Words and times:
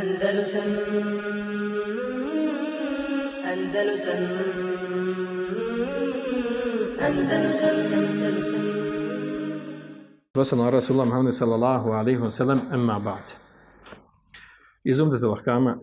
Andalusam 0.00 0.70
Andalusam 3.52 4.22
Andalusam 7.06 7.78
Andalusam 7.90 8.64
Vasal 10.34 10.58
Rasulullah 10.72 11.06
Muhammed 11.06 11.32
sallallahu 11.32 11.92
alaihi 11.92 12.18
wa 12.18 12.30
sallam 12.30 12.72
emma 12.74 12.98
ba'd. 12.98 13.36
Iz 14.84 15.00
umdetu 15.00 15.30
lahkama 15.30 15.78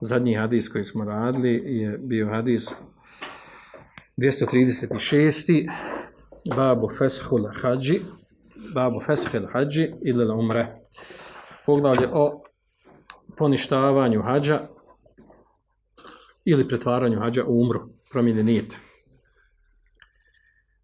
zadnji 0.00 0.34
hadis 0.34 0.68
koji 0.68 0.84
smo 0.84 1.04
radili 1.04 1.62
je 1.64 1.98
bio 1.98 2.28
hadis 2.28 2.68
236. 4.18 5.70
Babu 6.56 6.88
feshul 6.98 7.48
hađi 7.62 8.00
Babu 8.74 9.00
feshul 9.00 9.46
hađi 9.52 9.92
ili 10.02 10.32
umre. 10.32 10.66
Poglavlje 11.66 12.08
o 12.12 12.42
poništavanju 13.36 14.22
hađa 14.22 14.68
ili 16.44 16.68
pretvaranju 16.68 17.20
hađa 17.20 17.44
u 17.44 17.60
umru, 17.60 17.80
promjene 18.10 18.42
nijete. 18.42 18.76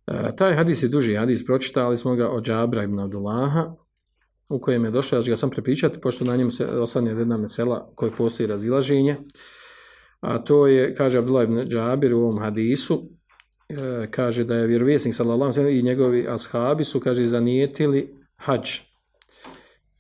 E, 0.07 0.37
taj 0.37 0.55
hadis 0.55 0.83
je 0.83 0.89
duži 0.89 1.15
hadis, 1.15 1.45
pročitali 1.45 1.97
smo 1.97 2.15
ga 2.15 2.29
od 2.29 2.45
Džabra 2.45 2.83
ibn 2.83 3.01
Abdullaha, 3.01 3.75
u 4.51 4.61
kojem 4.61 4.85
je 4.85 4.91
došlo, 4.91 5.19
ja 5.19 5.23
ću 5.23 5.31
ga 5.31 5.37
sam 5.37 5.51
prepričati, 5.51 6.01
pošto 6.01 6.25
na 6.25 6.37
njemu 6.37 6.51
se 6.51 6.67
ostane 6.67 7.11
jedna 7.11 7.37
mesela 7.37 7.93
koje 7.95 8.13
postoji 8.17 8.47
razilaženje, 8.47 9.17
a 10.21 10.39
to 10.39 10.67
je, 10.67 10.95
kaže 10.95 11.19
Abdullah 11.19 11.45
ibn 11.45 11.69
Džabir 11.69 12.15
u 12.15 12.21
ovom 12.21 12.39
hadisu, 12.39 13.11
e, 13.69 14.07
kaže 14.11 14.45
da 14.45 14.57
je 14.57 14.67
vjerovjesnik 14.67 15.15
sallallahu 15.15 15.53
sallam 15.53 15.71
i 15.71 15.83
njegovi 15.83 16.27
ashabi 16.29 16.85
su, 16.85 17.01
kaže, 17.01 17.25
zanijetili 17.25 18.15
hađ, 18.37 18.81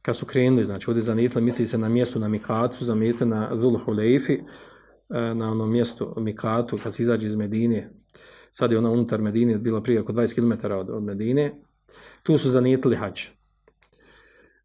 kad 0.08 0.16
su 0.16 0.26
krenuli, 0.26 0.64
znači 0.64 0.90
ovdje 0.90 1.02
zanitli, 1.02 1.42
misli 1.42 1.66
se 1.66 1.78
na 1.78 1.88
mjestu 1.88 2.18
na 2.18 2.28
Mikatu, 2.28 2.84
zanitli 2.84 3.26
na 3.26 3.50
Zulhuleifi 3.52 4.32
e, 4.34 5.34
na 5.34 5.50
onom 5.50 5.72
mjestu 5.72 6.14
Mikatu, 6.16 6.78
kad 6.82 6.94
se 6.94 7.02
izađe 7.02 7.26
iz 7.26 7.34
Medine, 7.34 7.90
sad 8.50 8.72
je 8.72 8.78
ona 8.78 8.90
unutar 8.90 9.20
Medine, 9.20 9.58
bila 9.58 9.82
prije 9.82 10.00
oko 10.00 10.12
20 10.12 10.34
km 10.34 10.72
od, 10.72 10.90
od 10.90 11.02
Medine, 11.02 11.60
tu 12.22 12.38
su 12.38 12.50
zanitli 12.50 12.96
hađ. 12.96 13.20
E, 13.20 13.28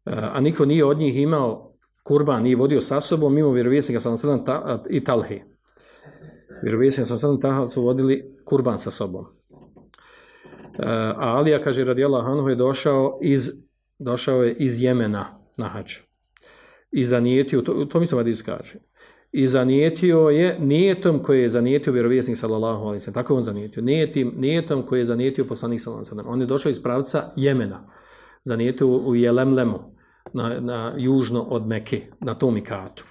a 0.06 0.40
niko 0.40 0.64
nije 0.64 0.84
od 0.84 0.98
njih 0.98 1.16
imao 1.16 1.76
kurban, 2.02 2.42
nije 2.42 2.56
vodio 2.56 2.80
sa 2.80 3.00
sobom, 3.00 3.34
mimo 3.34 3.52
vjerovjesnika 3.52 4.00
sa 4.00 4.16
sada 4.16 4.44
ta, 4.44 4.84
i 4.90 5.04
Talhe. 5.04 5.40
Vjerovjesnika 6.62 7.06
sa 7.06 7.18
sada 7.18 7.38
ta, 7.38 7.68
su 7.68 7.82
vodili 7.82 8.36
kurban 8.44 8.78
sa 8.78 8.90
sobom. 8.90 9.24
E, 9.24 10.86
a 11.16 11.36
Alija, 11.36 11.62
kaže, 11.62 11.84
radijala 11.84 12.22
Hanhu 12.22 12.48
je 12.48 12.56
došao 12.56 13.18
iz, 13.22 13.64
došao 13.98 14.42
je 14.42 14.54
iz 14.54 14.82
Jemena 14.82 15.26
na 15.56 15.68
hač. 15.68 15.98
I 16.92 17.04
zanijetio, 17.04 17.62
to, 17.62 17.84
to 17.84 18.00
mi 18.00 18.06
se 18.06 18.16
vadi 18.16 18.36
kaže, 18.44 18.78
i 19.32 19.46
zanijetio 19.46 20.18
je 20.18 20.56
nijetom 20.60 21.22
koji 21.22 21.42
je 21.42 21.48
zanijetio 21.48 21.92
vjerovjesnik 21.92 22.36
sallallahu 22.36 22.82
alejhi 22.82 22.96
ve 22.96 23.00
sellem 23.00 23.14
tako 23.14 23.36
on 23.36 23.42
zanijetio. 23.42 23.82
Nijetim 23.82 24.34
nijetom 24.36 24.82
koji 24.82 25.00
je 25.00 25.04
zanijetio 25.04 25.44
poslanik 25.44 25.80
sallallahu 25.80 26.00
alaihi 26.00 26.16
ve 26.16 26.22
sellem 26.22 26.34
on 26.34 26.40
je 26.40 26.46
došao 26.46 26.70
iz 26.70 26.82
pravca 26.82 27.32
Jemena. 27.36 27.90
Zanijetio 28.44 28.88
u 28.88 29.14
Jelemlemu 29.14 29.96
na, 30.32 30.60
na 30.60 30.92
južno 30.96 31.42
od 31.42 31.66
Mekke 31.66 32.00
na 32.20 32.34
tom 32.34 32.56
ikatu. 32.56 33.04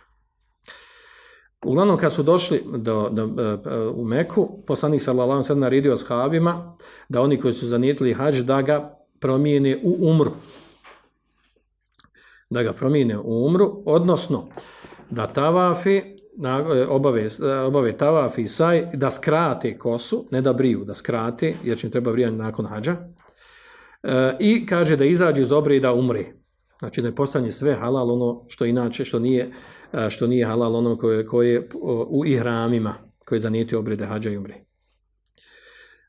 Uglavnom 1.66 1.98
kad 1.98 2.14
su 2.14 2.24
došli 2.24 2.64
do, 2.78 3.10
do, 3.12 3.28
do, 3.28 3.94
u 3.96 4.06
Meku, 4.06 4.64
poslanik 4.68 5.02
sallallahu 5.02 5.32
alaihi 5.32 5.44
ve 5.44 5.48
sellem 5.48 5.62
naredio 5.62 5.94
ashabima 5.94 6.78
da 7.10 7.22
oni 7.22 7.40
koji 7.40 7.54
su 7.54 7.68
zanijetili 7.68 8.14
hađ, 8.14 8.42
da 8.42 8.62
ga 8.62 8.98
promijene 9.20 9.78
u 9.84 9.98
umru 10.10 10.32
da 12.54 12.64
ga 12.64 12.74
promijene 12.74 13.18
u 13.18 13.46
umru, 13.46 13.84
odnosno 13.86 14.48
da 15.10 15.28
tavafi 15.28 16.02
na, 16.38 16.66
e, 16.76 16.86
obave, 16.88 17.22
e, 17.22 17.56
obave 17.56 17.92
tavafi 17.92 18.42
i 18.42 18.48
saj, 18.48 18.86
da 18.94 19.12
skrate 19.12 19.78
kosu, 19.78 20.28
ne 20.32 20.42
da 20.42 20.54
briju, 20.54 20.86
da 20.86 20.94
skrate, 20.94 21.54
jer 21.64 21.78
će 21.78 21.88
im 21.88 21.92
treba 21.92 22.12
brijanje 22.12 22.38
nakon 22.38 22.66
hađa, 22.66 22.96
e, 24.04 24.36
i 24.40 24.66
kaže 24.66 24.96
da 24.96 25.06
izađe 25.06 25.42
iz 25.42 25.52
obre 25.52 25.76
i 25.76 25.80
da 25.80 25.94
umre. 25.94 26.26
Znači 26.80 27.02
ne 27.02 27.16
postanje 27.16 27.52
sve 27.52 27.74
halal 27.74 28.12
ono 28.12 28.46
što 28.48 28.66
inače, 28.66 29.06
što 29.06 29.20
nije, 29.20 29.52
e, 29.94 30.10
što 30.10 30.28
nije 30.28 30.46
halal 30.46 30.76
ono 30.76 30.98
koje, 30.98 31.28
koje 31.28 31.70
u 32.08 32.26
ihramima, 32.26 32.94
koje 33.26 33.40
zanijeti 33.40 33.76
obrede 33.76 34.06
hađa 34.06 34.30
i 34.30 34.38
umre. 34.38 34.56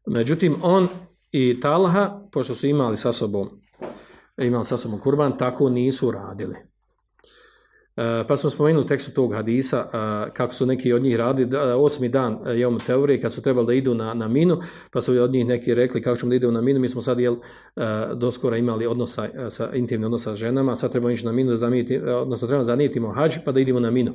Međutim, 0.06 0.56
on 0.62 0.88
i 1.32 1.60
Talha, 1.60 2.28
pošto 2.32 2.54
su 2.54 2.66
imali 2.66 2.96
sa 2.96 3.12
sobom, 3.12 3.63
E, 4.36 4.46
imali 4.46 4.64
sa 4.64 4.76
sobom 4.76 5.00
kurban, 5.00 5.38
tako 5.38 5.68
nisu 5.70 6.10
radili. 6.10 6.56
E, 7.96 8.24
pa 8.28 8.36
smo 8.36 8.50
spomenuli 8.50 8.86
tekstu 8.86 9.10
tog 9.10 9.34
hadisa, 9.34 9.84
uh, 9.84 10.32
kako 10.32 10.54
su 10.54 10.66
neki 10.66 10.92
od 10.92 11.02
njih 11.02 11.16
radili, 11.16 11.48
da, 11.48 11.76
osmi 11.76 12.08
dan 12.08 12.32
e, 12.32 12.50
uh, 12.50 12.60
Jom 12.60 12.80
Teorije, 12.86 13.20
kad 13.20 13.32
su 13.32 13.42
trebali 13.42 13.66
da 13.66 13.72
idu 13.74 13.94
na, 13.94 14.14
na 14.14 14.28
minu, 14.28 14.60
pa 14.90 15.00
su 15.00 15.12
od 15.12 15.32
njih 15.32 15.46
neki 15.46 15.74
rekli 15.74 16.02
kako 16.02 16.16
ćemo 16.16 16.30
da 16.30 16.36
idemo 16.36 16.52
na 16.52 16.60
minu, 16.60 16.80
mi 16.80 16.88
smo 16.88 17.02
sad 17.02 17.20
jel, 17.20 17.32
uh, 17.32 17.82
doskora 18.14 18.56
imali 18.56 18.86
odnosa, 18.86 19.22
uh, 19.22 19.28
sa, 19.50 19.70
intimni 19.74 20.06
odnosa 20.06 20.30
sa 20.30 20.36
ženama, 20.36 20.76
sad 20.76 20.90
trebamo 20.92 21.10
ići 21.10 21.26
na 21.26 21.32
minu, 21.32 21.50
da 21.50 21.56
zamijeti, 21.56 21.98
odnosno 21.98 22.48
trebamo 22.48 22.64
zanijetimo 22.64 23.12
hađ, 23.12 23.36
pa 23.44 23.52
da 23.52 23.60
idemo 23.60 23.80
na 23.80 23.90
minu, 23.90 24.12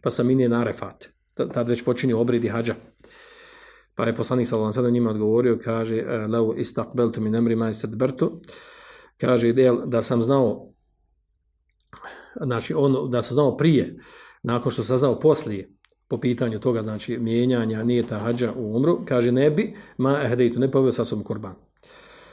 pa 0.00 0.10
sa 0.10 0.22
mine 0.22 0.48
na 0.48 0.64
refat, 0.64 1.08
tad 1.34 1.68
već 1.68 1.84
počinju 1.84 2.20
obridi 2.20 2.48
hađa. 2.48 2.74
Pa 3.94 4.04
je 4.04 4.14
poslanik 4.14 4.46
sa 4.46 4.72
sada 4.72 4.90
njima 4.90 5.10
odgovorio, 5.10 5.58
kaže, 5.64 6.02
lau 6.28 6.54
istaqbaltu 6.56 7.20
min 7.20 7.36
amri 7.36 7.56
ma 7.56 7.70
istadbartu 7.70 8.26
uh, 8.26 8.40
kaže, 9.16 9.52
da 9.86 10.02
sam 10.02 10.22
znao 10.22 10.74
znači 12.40 12.74
on 12.74 13.10
da 13.10 13.22
sam 13.22 13.34
znao 13.34 13.56
prije, 13.56 13.96
nakon 14.42 14.72
što 14.72 14.82
sam 14.82 14.96
znao 14.96 15.20
poslije, 15.20 15.70
po 16.08 16.18
pitanju 16.18 16.60
toga, 16.60 16.82
znači 16.82 17.18
mijenjanja 17.18 17.84
nijeta 17.84 18.18
hađa 18.18 18.52
u 18.56 18.76
umru, 18.76 18.98
kaže 19.08 19.32
ne 19.32 19.50
bi, 19.50 19.74
ma 19.96 20.20
ehdejtu, 20.22 20.60
ne 20.60 20.70
poveo 20.70 20.92
sa 20.92 21.04
sobom 21.04 21.24
kurban. 21.24 21.54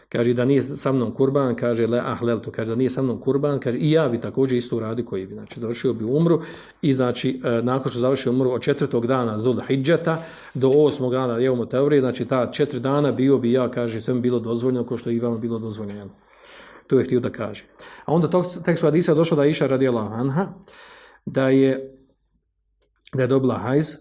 Kaže 0.10 0.34
da 0.34 0.46
nije 0.46 0.62
sa 0.62 0.92
mnom 0.92 1.14
kurban, 1.14 1.56
kaže 1.56 1.88
le 1.88 2.00
ahleltu, 2.00 2.52
kaže 2.52 2.70
da 2.70 2.76
nije 2.76 2.90
sa 2.90 3.02
mnom 3.02 3.20
kurban, 3.20 3.60
kaže 3.60 3.78
i 3.78 3.92
ja 3.92 4.10
bi 4.10 4.22
također 4.22 4.58
isto 4.58 4.78
uradio 4.78 5.06
koji 5.06 5.26
bi, 5.26 5.34
znači 5.34 5.60
završio 5.60 5.94
bi 5.94 6.06
umru 6.06 6.42
i 6.82 6.94
znači 6.94 7.42
e, 7.44 7.62
nakon 7.62 7.92
što 7.92 8.00
završio 8.00 8.32
umru 8.32 8.52
od 8.52 8.62
četvrtog 8.62 9.08
dana 9.08 9.40
Zul 9.40 9.62
Hidžeta 9.68 10.24
do 10.54 10.70
osmog 10.70 11.12
dana 11.12 11.38
Jevomu 11.38 11.66
Teorije, 11.66 12.02
znači 12.02 12.26
ta 12.26 12.52
četiri 12.52 12.80
dana 12.80 13.12
bio 13.12 13.38
bi 13.38 13.52
ja, 13.52 13.72
kaže, 13.72 14.02
sve 14.02 14.14
mi 14.14 14.22
bilo 14.22 14.40
dozvoljeno 14.40 14.84
ko 14.84 14.98
što 14.98 15.10
i 15.10 15.20
vama 15.20 15.38
bilo 15.38 15.60
dozvoljeno. 15.60 16.12
To 16.92 17.00
je 17.00 17.06
htio 17.06 17.20
da 17.20 17.30
kaže. 17.30 17.66
A 18.06 18.14
onda 18.14 18.28
tog 18.30 18.46
tekstu 18.64 18.88
Hadisa 18.88 19.14
došlo 19.14 19.38
da 19.38 19.46
iša 19.46 19.68
radijela 19.68 20.02
Anha, 20.14 20.48
da 21.26 21.50
je, 21.50 21.96
da 23.14 23.24
je 23.24 23.28
dobila 23.28 23.56
hajz, 23.58 23.94
e, 23.94 23.98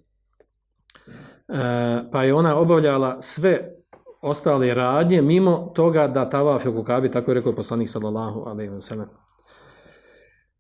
pa 2.13 2.25
je 2.25 2.35
ona 2.35 2.57
obavljala 2.57 3.23
sve 3.23 3.77
ostale 4.23 4.75
radnje 4.75 5.23
mimo 5.23 5.73
toga 5.75 6.09
da 6.09 6.29
tavaf 6.29 6.67
oko 6.67 6.85
Kabe, 6.85 7.11
tako 7.11 7.31
je 7.31 7.35
rekao 7.35 7.55
poslanik 7.55 7.89
sallallahu 7.89 8.43
alaihi 8.47 8.71
wa 8.71 8.81
sallam. 8.81 9.09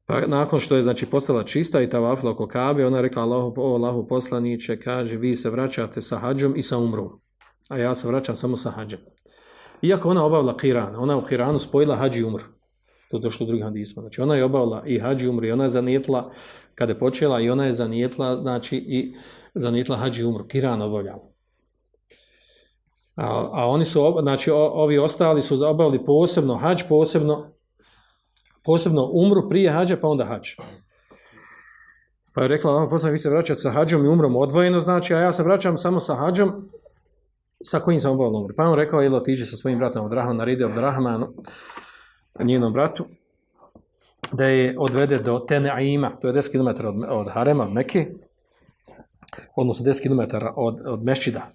Pa 0.06 0.20
nakon 0.26 0.60
što 0.60 0.76
je 0.76 0.82
znači 0.82 1.06
postala 1.06 1.44
čista 1.44 1.82
i 1.82 1.88
tavafila 1.88 2.32
oko 2.32 2.46
kabe, 2.46 2.86
ona 2.86 2.96
je 2.96 3.02
rekla 3.02 3.22
Allahu, 3.22 3.54
o 3.56 3.74
Allahu 3.74 4.06
poslaniće, 4.08 4.80
kaže, 4.80 5.16
vi 5.16 5.34
se 5.34 5.50
vraćate 5.50 6.02
sa 6.02 6.18
hađom 6.18 6.56
i 6.56 6.62
sa 6.62 6.78
umrom, 6.78 7.20
a 7.68 7.78
ja 7.78 7.94
se 7.94 8.08
vraćam 8.08 8.36
samo 8.36 8.56
sa 8.56 8.70
hađom. 8.70 9.00
Iako 9.82 10.10
ona 10.10 10.24
obavila 10.24 10.56
kiran, 10.56 10.96
ona 10.96 11.16
u 11.16 11.22
kiranu 11.22 11.58
spojila 11.58 11.96
hađi 11.96 12.24
umr. 12.24 12.40
To 13.10 13.16
je 13.16 13.20
došlo 13.20 13.44
u 13.44 13.46
drugim 13.46 13.64
hadisma. 13.66 14.00
Znači 14.02 14.20
ona 14.20 14.36
je 14.36 14.44
obavila 14.44 14.82
i 14.86 14.98
hađi 14.98 15.28
umr 15.28 15.44
i 15.44 15.52
ona 15.52 15.64
je 15.64 15.70
zanijetla, 15.70 16.30
kada 16.74 16.92
je 16.92 16.98
počela, 16.98 17.40
i 17.40 17.50
ona 17.50 17.66
je 17.66 17.72
zanijetla, 17.72 18.36
znači 18.42 18.76
i 18.76 19.16
zanijetla 19.54 19.96
hađi 19.96 20.24
umr, 20.24 20.46
Kiran 20.48 20.82
obavljala. 20.82 21.30
A, 23.16 23.48
a 23.52 23.66
oni 23.66 23.84
su, 23.84 24.16
znači 24.20 24.50
ovi 24.50 24.98
ostali 24.98 25.42
su 25.42 25.66
obavili 25.66 26.04
posebno 26.04 26.54
hađ, 26.54 26.82
posebno, 26.88 27.52
posebno 28.64 29.10
umru 29.12 29.48
prije 29.48 29.70
hađa, 29.70 29.96
pa 29.96 30.08
onda 30.08 30.24
hađ. 30.24 30.48
Pa 32.34 32.42
je 32.42 32.48
rekla, 32.48 32.88
posle 32.88 33.10
vi 33.10 33.18
se 33.18 33.30
vraćate 33.30 33.60
sa 33.60 33.70
hađom 33.70 34.04
i 34.04 34.08
umrom 34.08 34.36
odvojeno, 34.36 34.80
znači, 34.80 35.14
a 35.14 35.20
ja 35.20 35.32
se 35.32 35.42
vraćam 35.42 35.76
samo 35.76 36.00
sa 36.00 36.14
hađom, 36.14 36.70
sa 37.64 37.80
kojim 37.80 38.00
sam 38.00 38.12
obavljeno 38.12 38.38
umru. 38.38 38.54
Pa 38.56 38.64
on 38.64 38.74
rekao, 38.74 39.00
jel, 39.00 39.14
otiđe 39.14 39.44
sa 39.44 39.56
svojim 39.56 39.78
bratom 39.78 40.06
od 40.06 40.12
Rahman, 40.12 40.36
naredio 40.36 40.66
od 40.66 40.78
Rahmanu, 40.78 41.34
njenom 42.40 42.72
bratu, 42.72 43.06
da 44.32 44.44
je 44.44 44.74
odvede 44.78 45.18
do 45.18 45.38
Tenaima, 45.38 46.10
to 46.20 46.28
je 46.28 46.34
10 46.34 46.52
km 46.52 46.86
od, 46.86 47.04
od 47.08 47.28
Harema, 47.30 47.68
Mekke, 47.68 48.06
odnosno 49.56 49.86
10 49.86 50.02
km 50.02 50.36
od, 50.56 50.80
od 50.86 51.04
Mešida. 51.04 51.52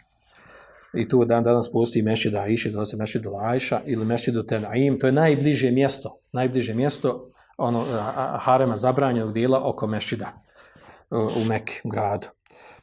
I 0.94 1.10
tu 1.10 1.26
dan 1.26 1.44
danas 1.44 1.72
postoji 1.72 2.04
Mešida 2.04 2.40
Aisha, 2.40 2.70
to 2.72 2.86
se 2.86 2.98
Mešida 2.98 3.30
Laisha 3.30 3.82
ili 3.86 4.06
Mešćida 4.06 4.44
Tenaim, 4.44 5.00
to 5.00 5.08
je 5.08 5.14
najbliže 5.14 5.72
mjesto, 5.72 6.20
najbliže 6.32 6.74
mjesto 6.74 7.32
ono, 7.58 7.86
Harema 8.40 8.78
zabranjenog 8.78 9.34
dijela 9.34 9.62
oko 9.64 9.88
Mešćida 9.88 10.34
u 11.12 11.44
Mekke, 11.44 11.82
u 11.84 11.90
gradu. 11.90 12.28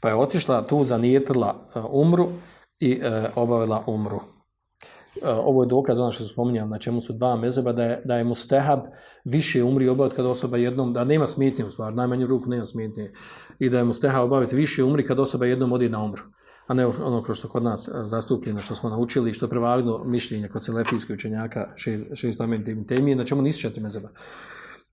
Pa 0.01 0.09
je 0.09 0.15
otišla 0.15 0.67
tu, 0.67 0.85
zanijetila 0.85 1.55
e, 1.75 1.81
umru 1.91 2.29
i 2.83 3.01
e, 3.03 3.29
obavila 3.35 3.85
umru. 3.87 4.21
E, 5.23 5.29
ovo 5.29 5.63
je 5.63 5.67
dokaz 5.67 5.99
ono 5.99 6.13
što 6.13 6.25
se 6.25 6.33
spominjali, 6.33 6.71
na 6.71 6.79
čemu 6.79 7.01
su 7.01 7.13
dva 7.13 7.37
mezeba, 7.37 7.73
da 7.73 7.85
je, 7.85 8.03
da 8.05 8.17
je 8.17 8.25
mustehab 8.25 8.81
više 9.25 9.65
umri 9.65 9.89
obaviti 9.89 10.17
kada 10.17 10.29
osoba 10.29 10.57
jednom, 10.57 10.93
da 10.93 11.05
nema 11.05 11.27
smetnje 11.27 11.65
u 11.65 11.71
stvari, 11.71 11.97
najmanju 11.97 12.27
ruku 12.27 12.51
nema 12.51 12.65
smetnje, 12.65 13.13
i 13.59 13.69
da 13.69 13.79
je 13.79 13.85
mustehab 13.85 14.25
obaviti 14.25 14.57
više 14.57 14.85
umri 14.85 15.07
kada 15.07 15.23
osoba 15.23 15.47
jednom 15.47 15.73
odi 15.73 15.89
na 15.89 16.03
umru 16.03 16.23
a 16.67 16.75
ne 16.75 16.87
ono 16.87 17.23
kroz 17.23 17.39
što 17.39 17.49
kod 17.49 17.63
nas 17.63 17.89
e, 17.89 17.91
zastupljeno, 18.05 18.63
što 18.63 18.75
smo 18.75 18.91
naučili, 18.91 19.33
što 19.33 19.47
je 19.47 19.51
prevagno 19.51 20.05
mišljenje 20.05 20.49
kod 20.49 20.65
selefijskih 20.65 21.15
učenjaka, 21.15 21.73
šest 22.15 22.41
amen 22.41 22.87
temije, 22.89 23.17
na 23.17 23.25
čemu 23.25 23.43
nisi 23.43 23.61
četiri 23.61 23.83
mezeba. 23.83 24.09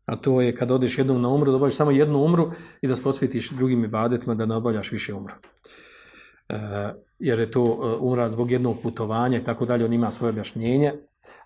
A 0.05 0.15
to 0.15 0.41
je 0.41 0.55
kad 0.55 0.71
odeš 0.71 0.97
jednom 0.97 1.21
na 1.21 1.29
umru, 1.29 1.51
da 1.51 1.55
obavljaš 1.55 1.75
samo 1.75 1.91
jednu 1.91 2.23
umru 2.23 2.51
i 2.81 2.87
da 2.87 2.95
posvetiš 3.03 3.51
drugim 3.51 3.83
ibadetima 3.83 4.35
da 4.35 4.45
ne 4.45 4.55
obavljaš 4.55 4.91
više 4.91 5.13
umru. 5.13 5.33
E, 6.49 6.55
jer 7.19 7.39
je 7.39 7.51
to 7.51 7.63
eh, 7.63 7.87
e, 7.87 7.97
umra 7.99 8.29
zbog 8.29 8.51
jednog 8.51 8.75
putovanja 8.83 9.37
i 9.37 9.43
tako 9.43 9.65
dalje, 9.65 9.85
on 9.85 9.93
ima 9.93 10.11
svoje 10.11 10.29
objašnjenje, 10.29 10.93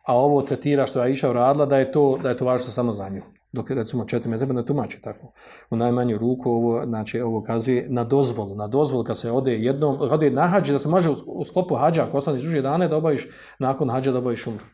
a 0.07 0.17
ovo 0.17 0.41
tretira 0.41 0.85
što 0.85 0.99
je 0.99 1.03
Aisha 1.03 1.29
uradila 1.29 1.65
da 1.65 1.77
je 1.77 1.91
to, 1.91 2.17
da 2.23 2.29
je 2.29 2.37
to 2.37 2.45
važno 2.45 2.67
samo 2.67 2.91
za 2.91 3.09
nju 3.09 3.21
dok 3.53 3.71
recimo 3.71 4.05
četiri 4.05 4.29
mezebe 4.29 4.53
ne 4.53 4.65
tumači 4.65 5.01
tako. 5.01 5.31
U 5.69 5.75
najmanju 5.75 6.17
ruku 6.17 6.51
ovo, 6.51 6.85
znači, 6.85 7.21
ovo 7.21 7.43
kazuje 7.43 7.85
na 7.89 8.03
dozvolu. 8.03 8.55
Na 8.55 8.67
dozvolu 8.67 9.03
kad 9.03 9.17
se 9.17 9.31
ode 9.31 9.57
jednom, 9.57 9.97
ode 10.01 10.31
na 10.31 10.47
hađi, 10.47 10.71
da 10.71 10.79
se 10.79 10.89
može 10.89 11.09
u, 11.09 11.15
u 11.25 11.45
sklopu 11.45 11.75
hađa, 11.75 12.03
ako 12.03 12.17
ostaneš 12.17 12.41
duže 12.41 12.61
dane, 12.61 12.87
da 12.87 12.97
obaviš, 12.97 13.27
nakon 13.59 13.89
hađa 13.89 14.11
da 14.11 14.17
obaviš 14.17 14.47
umru. 14.47 14.65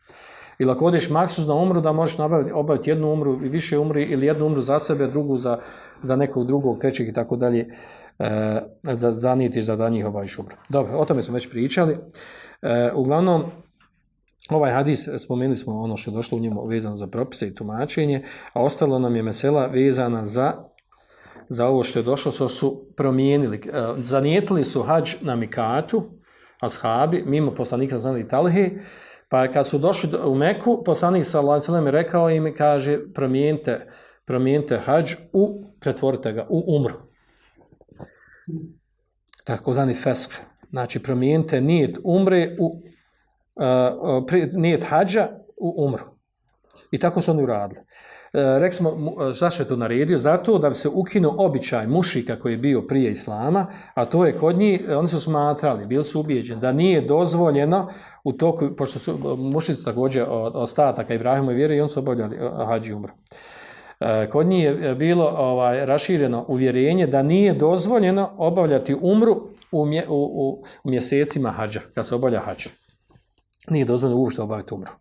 Ili 0.59 0.71
ako 0.71 0.85
odeš 0.85 1.09
maksus 1.09 1.47
na 1.47 1.53
umru, 1.53 1.81
da 1.81 1.91
možeš 1.91 2.17
nabaviti, 2.17 2.51
obaviti 2.51 2.89
jednu 2.89 3.13
umru 3.13 3.39
i 3.44 3.50
više 3.50 3.77
umri, 3.77 4.03
ili 4.03 4.25
jednu 4.25 4.45
umru 4.45 4.61
za 4.61 4.79
sebe, 4.79 5.07
drugu 5.07 5.38
za, 5.38 5.59
za 6.01 6.15
nekog 6.15 6.47
drugog, 6.47 6.79
trećeg 6.79 7.07
i 7.07 7.13
tako 7.13 7.35
dalje, 7.35 7.67
eh, 8.19 8.61
za, 8.83 9.11
zanijetiš 9.11 9.65
da 9.65 9.75
za 9.75 9.89
njih 9.89 10.06
obaviš 10.06 10.39
umru. 10.39 10.56
Dobro, 10.69 10.97
o 10.97 11.06
tome 11.06 11.21
smo 11.21 11.33
već 11.33 11.50
pričali. 11.50 11.97
E, 12.61 12.91
uglavnom, 12.95 13.44
Ovaj 14.50 14.71
hadis, 14.71 15.07
spomenuli 15.17 15.57
smo 15.57 15.79
ono 15.79 15.97
što 15.97 16.11
je 16.11 16.15
došlo 16.15 16.38
u 16.38 16.41
njemu 16.41 16.65
vezano 16.65 16.97
za 16.97 17.07
propise 17.07 17.47
i 17.47 17.55
tumačenje, 17.55 18.23
a 18.53 18.63
ostalo 18.63 19.00
nam 19.00 19.15
je 19.15 19.23
mesela 19.23 19.67
vezana 19.67 20.25
za 20.25 20.53
za 21.50 21.67
ovo 21.67 21.83
što 21.83 22.00
je 22.00 22.03
došlo, 22.03 22.31
so 22.31 22.47
su 22.47 22.85
promijenili, 22.95 23.57
eh, 23.57 23.71
zanijetili 23.97 24.63
su 24.63 24.81
hađ 24.81 25.15
na 25.21 25.35
Mikatu, 25.35 26.03
ashabi, 26.59 27.23
mimo 27.25 27.53
poslanika 27.53 27.97
znali 27.97 28.27
Talhe, 28.27 28.69
pa 29.29 29.47
kad 29.47 29.67
su 29.67 29.77
došli 29.77 30.09
u 30.25 30.35
Meku, 30.35 30.83
poslanik 30.85 31.25
sa 31.25 31.39
alejhi 31.39 31.71
ve 31.85 31.91
rekao 31.91 32.29
im, 32.29 32.53
kaže, 32.57 33.13
promijenite, 33.13 33.87
promijenite 34.25 34.77
hadž 34.77 35.13
u, 35.33 35.65
pretvorite 35.79 36.33
ga, 36.33 36.47
u 36.49 36.63
umru. 36.67 36.95
Tako 39.43 39.73
zani 39.73 39.93
fesk. 39.93 40.31
Znači, 40.69 41.03
promijenite 41.03 41.61
nijet 41.61 41.97
umre 42.03 42.55
u 42.59 42.81
uh, 43.55 44.51
nijet 44.53 44.83
hađa 44.83 45.29
u 45.57 45.85
umru. 45.85 46.03
I 46.91 46.99
tako 46.99 47.21
su 47.21 47.31
oni 47.31 47.43
uradili. 47.43 47.81
E, 48.33 48.59
rek 48.59 48.73
smo, 48.73 49.15
zašto 49.33 49.61
e, 49.61 49.65
je 49.65 49.67
to 49.67 49.75
naredio? 49.75 50.17
Zato 50.17 50.57
da 50.57 50.69
bi 50.69 50.75
se 50.75 50.89
ukinuo 50.89 51.35
običaj 51.37 51.87
mušika 51.87 52.39
koji 52.39 52.53
je 52.53 52.57
bio 52.57 52.81
prije 52.81 53.11
Islama, 53.11 53.67
a 53.93 54.05
to 54.05 54.25
je 54.25 54.33
kod 54.33 54.57
njih, 54.57 54.81
e, 54.89 54.95
oni 54.95 55.07
su 55.07 55.19
smatrali, 55.19 55.85
bili 55.85 56.03
su 56.03 56.19
ubijeđeni, 56.19 56.61
da 56.61 56.71
nije 56.71 57.01
dozvoljeno 57.01 57.89
u 58.23 58.33
toku, 58.33 58.69
pošto 58.77 58.99
su 58.99 59.37
mušici 59.37 59.85
također 59.85 60.25
ostataka 60.53 61.13
Ibrahimove 61.13 61.53
vjere 61.53 61.77
i 61.77 61.81
on 61.81 61.89
su 61.89 61.99
obavljali 61.99 62.37
hađi 62.67 62.93
umru. 62.93 63.13
Kod 64.31 64.47
njih 64.47 64.63
je 64.63 64.95
bilo 64.95 65.25
ovaj 65.37 65.85
rašireno 65.85 66.45
uvjerenje 66.47 67.07
da 67.07 67.23
nije 67.23 67.53
dozvoljeno 67.53 68.29
obavljati 68.37 68.95
umru 69.01 69.35
u, 69.71 69.85
mje, 69.85 70.05
u, 70.09 70.15
u, 70.15 70.63
u 70.83 70.89
mjesecima 70.89 71.51
hađa, 71.51 71.81
kad 71.93 72.07
se 72.07 72.15
obavlja 72.15 72.39
hađa 72.39 72.69
nije 73.69 73.85
dozvoljeno 73.85 74.21
uopšte 74.21 74.41
obaviti 74.41 74.73
umru. 74.73 74.91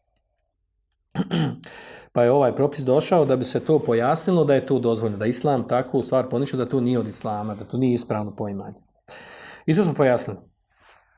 pa 2.12 2.22
je 2.22 2.30
ovaj 2.30 2.56
propis 2.56 2.80
došao 2.80 3.24
da 3.24 3.36
bi 3.36 3.44
se 3.44 3.60
to 3.60 3.78
pojasnilo 3.78 4.44
da 4.44 4.54
je 4.54 4.66
to 4.66 4.78
dozvoljeno, 4.78 5.18
da 5.18 5.26
islam 5.26 5.68
tako 5.68 5.98
u 5.98 6.02
stvar 6.02 6.28
ponišao 6.28 6.58
da 6.58 6.68
to 6.68 6.80
nije 6.80 6.98
od 6.98 7.08
islama, 7.08 7.54
da 7.54 7.64
to 7.64 7.76
nije 7.76 7.92
ispravno 7.92 8.36
poimanje. 8.36 8.76
I 9.66 9.76
to 9.76 9.84
smo 9.84 9.94
pojasnili. 9.94 10.38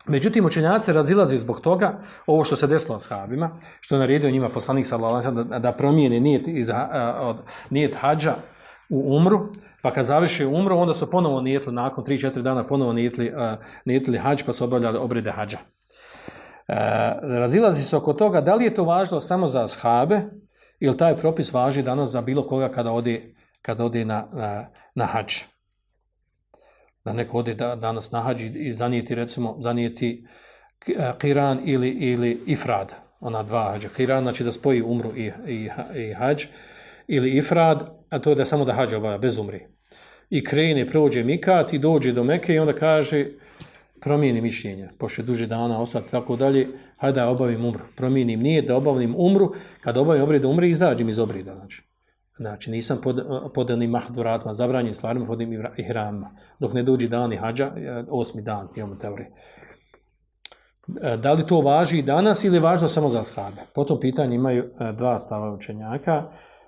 Međutim, 0.06 0.44
učenjaci 0.44 0.92
razilazi 0.92 1.38
zbog 1.38 1.60
toga 1.60 2.00
ovo 2.26 2.44
što 2.44 2.56
se 2.56 2.66
desilo 2.66 2.98
s 2.98 3.08
habima, 3.08 3.60
što 3.80 3.94
je 3.94 3.98
naredio 3.98 4.30
njima 4.30 4.48
poslanik 4.48 4.86
sallallahu 4.86 5.30
da, 5.30 5.58
da 5.58 5.72
promijene 5.72 6.20
nijet, 6.20 6.48
iz, 6.48 6.70
od, 7.20 7.36
nijet 7.70 7.94
hađa 7.94 8.34
u 8.90 9.16
umru, 9.16 9.52
pa 9.82 9.92
kad 9.92 10.06
završi 10.06 10.44
umru, 10.46 10.76
onda 10.76 10.94
su 10.94 11.10
ponovo 11.10 11.40
nijetli, 11.40 11.72
nakon 11.72 12.04
3-4 12.04 12.42
dana 12.42 12.66
ponovo 12.66 12.92
nijetli, 12.92 13.32
uh, 13.34 13.42
nijetli 13.84 14.18
hađ, 14.18 14.42
pa 14.46 14.52
su 14.52 14.64
obavljali 14.64 14.98
obrede 14.98 15.30
hađa. 15.30 15.58
E, 16.68 16.74
razilazi 17.22 17.84
se 17.84 17.96
oko 17.96 18.12
toga 18.12 18.40
da 18.40 18.54
li 18.54 18.64
je 18.64 18.74
to 18.74 18.84
važno 18.84 19.20
samo 19.20 19.48
za 19.48 19.64
ashabe 19.64 20.20
ili 20.80 20.96
taj 20.96 21.16
propis 21.16 21.52
važi 21.52 21.82
danas 21.82 22.08
za 22.08 22.20
bilo 22.20 22.46
koga 22.46 22.68
kada 22.68 22.92
ode, 22.92 23.34
kada 23.62 23.84
ode 23.84 24.04
na, 24.04 24.28
na, 24.32 24.66
na 24.94 25.04
hađ. 25.04 25.34
Da 27.04 27.12
neko 27.12 27.38
ode 27.38 27.54
da, 27.54 27.76
danas 27.76 28.10
na 28.10 28.20
hađ 28.20 28.42
i 28.42 28.74
zanijeti, 28.74 29.14
recimo, 29.14 29.56
zanijeti 29.60 30.26
e, 30.88 31.12
kiran 31.18 31.60
ili, 31.64 31.88
ili 31.88 32.42
ifrad, 32.46 32.94
ona 33.20 33.42
dva 33.42 33.70
hađa. 33.72 33.88
Kiran 33.96 34.22
znači 34.22 34.44
da 34.44 34.52
spoji 34.52 34.82
umru 34.82 35.16
i, 35.16 35.32
i, 35.46 35.68
i 35.94 36.12
hađ, 36.12 36.44
ili 37.08 37.36
ifrad, 37.36 37.90
a 38.10 38.18
to 38.18 38.30
je 38.30 38.36
da 38.36 38.44
samo 38.44 38.64
da 38.64 38.72
hađa 38.72 38.96
obavlja, 38.96 39.18
bez 39.18 39.38
umri. 39.38 39.66
I 40.30 40.44
krene, 40.44 40.86
prođe 40.86 41.24
mikat 41.24 41.72
i 41.72 41.78
dođe 41.78 42.12
do 42.12 42.24
Meke 42.24 42.54
i 42.54 42.58
onda 42.58 42.72
kaže, 42.72 43.26
promijeni 44.00 44.40
mišljenje, 44.40 44.88
pošto 44.98 45.22
duže 45.22 45.46
dana 45.46 45.80
ostati 45.82 46.10
tako 46.10 46.36
dalje, 46.36 46.68
hajde 47.00 47.20
da 47.20 47.28
obavim 47.28 47.64
umru. 47.64 47.80
Promijenim 47.96 48.40
nije 48.40 48.62
da 48.62 48.76
obavim 48.76 49.14
umru, 49.18 49.52
kad 49.80 49.96
obavim 49.96 50.22
obred 50.22 50.44
umri, 50.44 50.70
izađem 50.70 51.08
iz 51.08 51.18
obrida. 51.18 51.54
Znači, 51.54 51.82
znači 52.36 52.70
nisam 52.70 52.98
pod, 53.02 53.26
pod 53.54 53.70
onim 53.70 53.90
mahduratima, 53.90 54.54
zabranjim 54.54 54.94
stvarima, 54.94 55.26
pod 55.26 55.40
onim 55.40 55.66
ihramima. 55.76 56.30
Dok 56.58 56.72
ne 56.72 56.82
dođi 56.82 57.08
dan 57.08 57.32
i 57.32 57.36
hađa, 57.36 57.72
e, 57.76 58.04
osmi 58.10 58.42
dan, 58.42 58.68
imamo 58.76 58.94
teorije. 58.94 59.30
Da 61.18 61.32
li 61.32 61.46
to 61.46 61.60
važi 61.60 61.98
i 61.98 62.02
danas 62.02 62.44
ili 62.44 62.58
važno 62.58 62.88
samo 62.88 63.08
za 63.08 63.22
shabe? 63.22 63.60
Po 63.74 63.84
tom 63.84 64.00
pitanju 64.00 64.34
imaju 64.34 64.64
e, 64.64 64.92
dva 64.92 65.18
stava 65.20 65.52
učenjaka. 65.54 66.22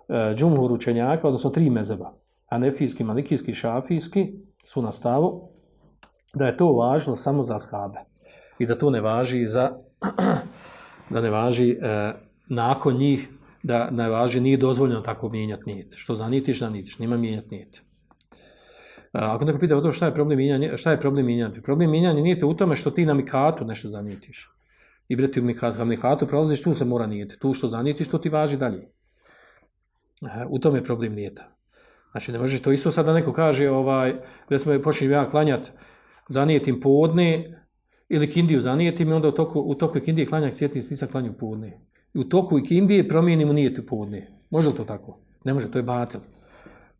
E, 0.08 0.34
džumhur 0.34 0.72
učenjaka, 0.72 1.28
odnosno 1.28 1.50
tri 1.50 1.70
mezeba. 1.70 2.12
Anefijski, 2.48 3.04
malikijski, 3.04 3.54
šafijski 3.54 4.32
su 4.64 4.82
na 4.82 4.92
stavu 4.92 5.48
da 6.34 6.46
je 6.46 6.56
to 6.56 6.72
važno 6.72 7.16
samo 7.16 7.42
za 7.42 7.58
shabe 7.58 7.98
i 8.58 8.66
da 8.66 8.78
to 8.78 8.90
ne 8.90 9.00
važi 9.00 9.46
za 9.46 9.78
da 11.10 11.20
ne 11.20 11.30
važi 11.30 11.70
e, 11.70 12.12
nakon 12.48 12.96
njih 12.96 13.28
da 13.62 13.90
ne 13.90 14.08
važi 14.08 14.40
nije 14.40 14.56
dozvoljeno 14.56 15.00
tako 15.00 15.28
mijenjati 15.28 15.62
nijet 15.66 15.94
što 15.96 16.14
zanitiš 16.14 16.58
zanitiš, 16.58 16.98
nima 16.98 17.16
mijenjati 17.16 17.48
nijet 17.50 17.76
e, 17.76 17.80
ako 19.12 19.44
neko 19.44 19.58
pita 19.58 19.76
o 19.76 19.92
šta 19.92 20.06
je 20.06 20.14
problem 20.14 20.38
mijenjanja 20.38 20.76
šta 20.76 20.90
je 20.90 21.00
problem 21.00 21.26
mijenjanja? 21.26 21.62
problem 21.62 21.90
mijenjanja 21.90 22.22
nije 22.22 22.44
u 22.44 22.54
tome 22.54 22.76
što 22.76 22.90
ti 22.90 23.06
na 23.06 23.14
mikatu 23.14 23.64
nešto 23.64 23.88
zanitiš. 23.88 24.50
I 25.08 25.16
breti 25.16 25.40
u 25.40 25.44
mikatu 25.44 25.78
na 25.78 25.84
mikatu 25.84 26.26
prolaziš 26.26 26.62
tu 26.62 26.74
se 26.74 26.84
mora 26.84 27.06
nijeti 27.06 27.38
tu 27.38 27.52
što 27.52 27.68
zanitiš 27.68 28.08
to 28.08 28.18
ti 28.18 28.28
važi 28.28 28.56
dalje. 28.56 28.88
E, 30.22 30.46
u 30.48 30.58
tome 30.58 30.78
je 30.78 30.84
problem 30.84 31.14
nijeta. 31.14 31.42
Znači 32.10 32.32
ne 32.32 32.38
možeš 32.38 32.62
to 32.62 32.72
isto 32.72 32.90
sad 32.90 33.06
da 33.06 33.14
neko 33.14 33.32
kaže 33.32 33.70
ovaj 33.70 34.14
recimo 34.48 34.82
počinjem 34.82 35.12
ja 35.12 35.28
klanjati 35.30 35.70
zanijetim 36.28 36.80
podne 36.80 37.61
ili 38.12 38.30
kindiju 38.30 38.60
zanijetim 38.60 39.10
i 39.10 39.12
onda 39.12 39.28
u 39.28 39.32
toku, 39.32 39.60
u 39.60 39.74
toku 39.74 40.00
kindije 40.00 40.26
klanjak 40.26 40.54
sjetnic 40.54 40.84
stisak 40.84 41.10
klanju 41.10 41.32
podne. 41.32 41.80
I 42.14 42.18
u 42.18 42.24
toku 42.24 42.60
kindije 42.68 43.08
promijenimo 43.08 43.52
nijet 43.52 43.80
podne. 43.86 44.30
Može 44.50 44.70
li 44.70 44.76
to 44.76 44.84
tako? 44.84 45.18
Ne 45.44 45.54
može, 45.54 45.70
to 45.70 45.78
je 45.78 45.82
batel. 45.82 46.20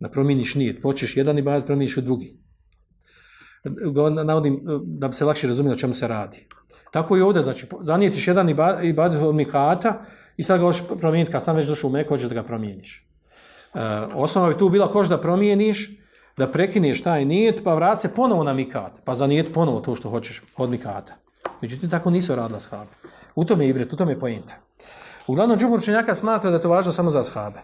Da 0.00 0.08
promijeniš 0.08 0.54
nijet. 0.54 0.82
Počeš 0.82 1.16
jedan 1.16 1.38
i 1.38 1.42
batel, 1.42 1.66
promijeniš 1.66 1.96
u 1.96 2.00
drugi. 2.00 2.38
Navodim 4.24 4.54
eh, 4.54 4.58
da 4.84 5.08
bi 5.08 5.14
se 5.14 5.24
lakše 5.24 5.48
razumio 5.48 5.72
o 5.72 5.76
čemu 5.76 5.94
se 5.94 6.08
radi. 6.08 6.46
Tako 6.92 7.16
i 7.16 7.20
ovdje, 7.20 7.42
znači, 7.42 7.66
zanijetiš 7.80 8.28
jedan 8.28 8.48
i 8.82 8.92
batel 8.92 9.28
od 9.28 9.34
mikata 9.34 10.04
i 10.36 10.42
sad 10.42 10.60
ga 10.60 10.66
hoćeš 10.66 10.82
promijeniti, 11.00 11.32
kad 11.32 11.42
sam 11.42 11.56
već 11.56 11.66
došao 11.66 11.88
u 11.88 11.92
meko, 11.92 12.14
hoćeš 12.14 12.28
da 12.28 12.34
ga 12.34 12.42
promijeniš. 12.42 13.08
E, 13.74 13.78
osnova 14.14 14.48
bi 14.48 14.58
tu 14.58 14.68
bila 14.68 14.88
koš 14.88 15.08
da 15.08 15.20
promijeniš, 15.20 16.01
da 16.42 16.50
prekineš 16.50 17.02
taj 17.02 17.24
nijet, 17.24 17.60
pa 17.64 17.74
vrat 17.74 18.00
se 18.00 18.08
ponovo 18.14 18.44
na 18.44 18.52
mikat, 18.52 18.92
pa 19.04 19.14
za 19.14 19.26
nijet 19.26 19.52
ponovo 19.54 19.80
to 19.80 19.94
što 19.94 20.10
hoćeš 20.10 20.42
od 20.56 20.70
mikata. 20.70 21.14
Međutim, 21.60 21.90
tako 21.90 22.10
nisu 22.10 22.34
radila 22.34 22.60
shabe. 22.60 22.90
U 23.34 23.44
tome 23.44 23.64
je 23.64 23.70
ibret, 23.70 23.92
u 23.92 23.96
tome 23.96 24.12
je 24.12 24.20
pojenta. 24.20 24.54
Uglavnom, 25.26 25.58
džumur 25.58 25.78
učenjaka 25.78 26.14
smatra 26.14 26.50
da 26.50 26.56
je 26.56 26.62
to 26.62 26.68
važno 26.68 26.92
samo 26.92 27.10
za 27.10 27.22
shabe. 27.22 27.60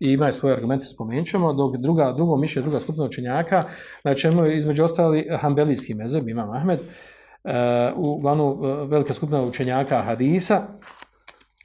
I 0.00 0.12
imaju 0.12 0.32
svoje 0.32 0.54
argumente, 0.54 0.86
spomenut 0.86 1.28
ćemo, 1.28 1.52
dok 1.52 1.76
druga, 1.76 2.12
drugo 2.12 2.36
mišlje, 2.36 2.62
druga 2.62 2.80
skupina 2.80 3.04
učenjaka, 3.04 3.64
na 4.04 4.14
čemu 4.14 4.44
je 4.44 4.58
između 4.58 4.84
ostali 4.84 5.26
hambelijski 5.40 5.94
mezeb, 5.94 6.28
imam 6.28 6.50
Ahmed, 6.50 6.80
uh, 6.80 7.52
uglavnom 7.96 8.64
e, 8.64 8.86
velika 8.86 9.14
skupina 9.14 9.42
učenjaka 9.42 10.02
hadisa, 10.02 10.62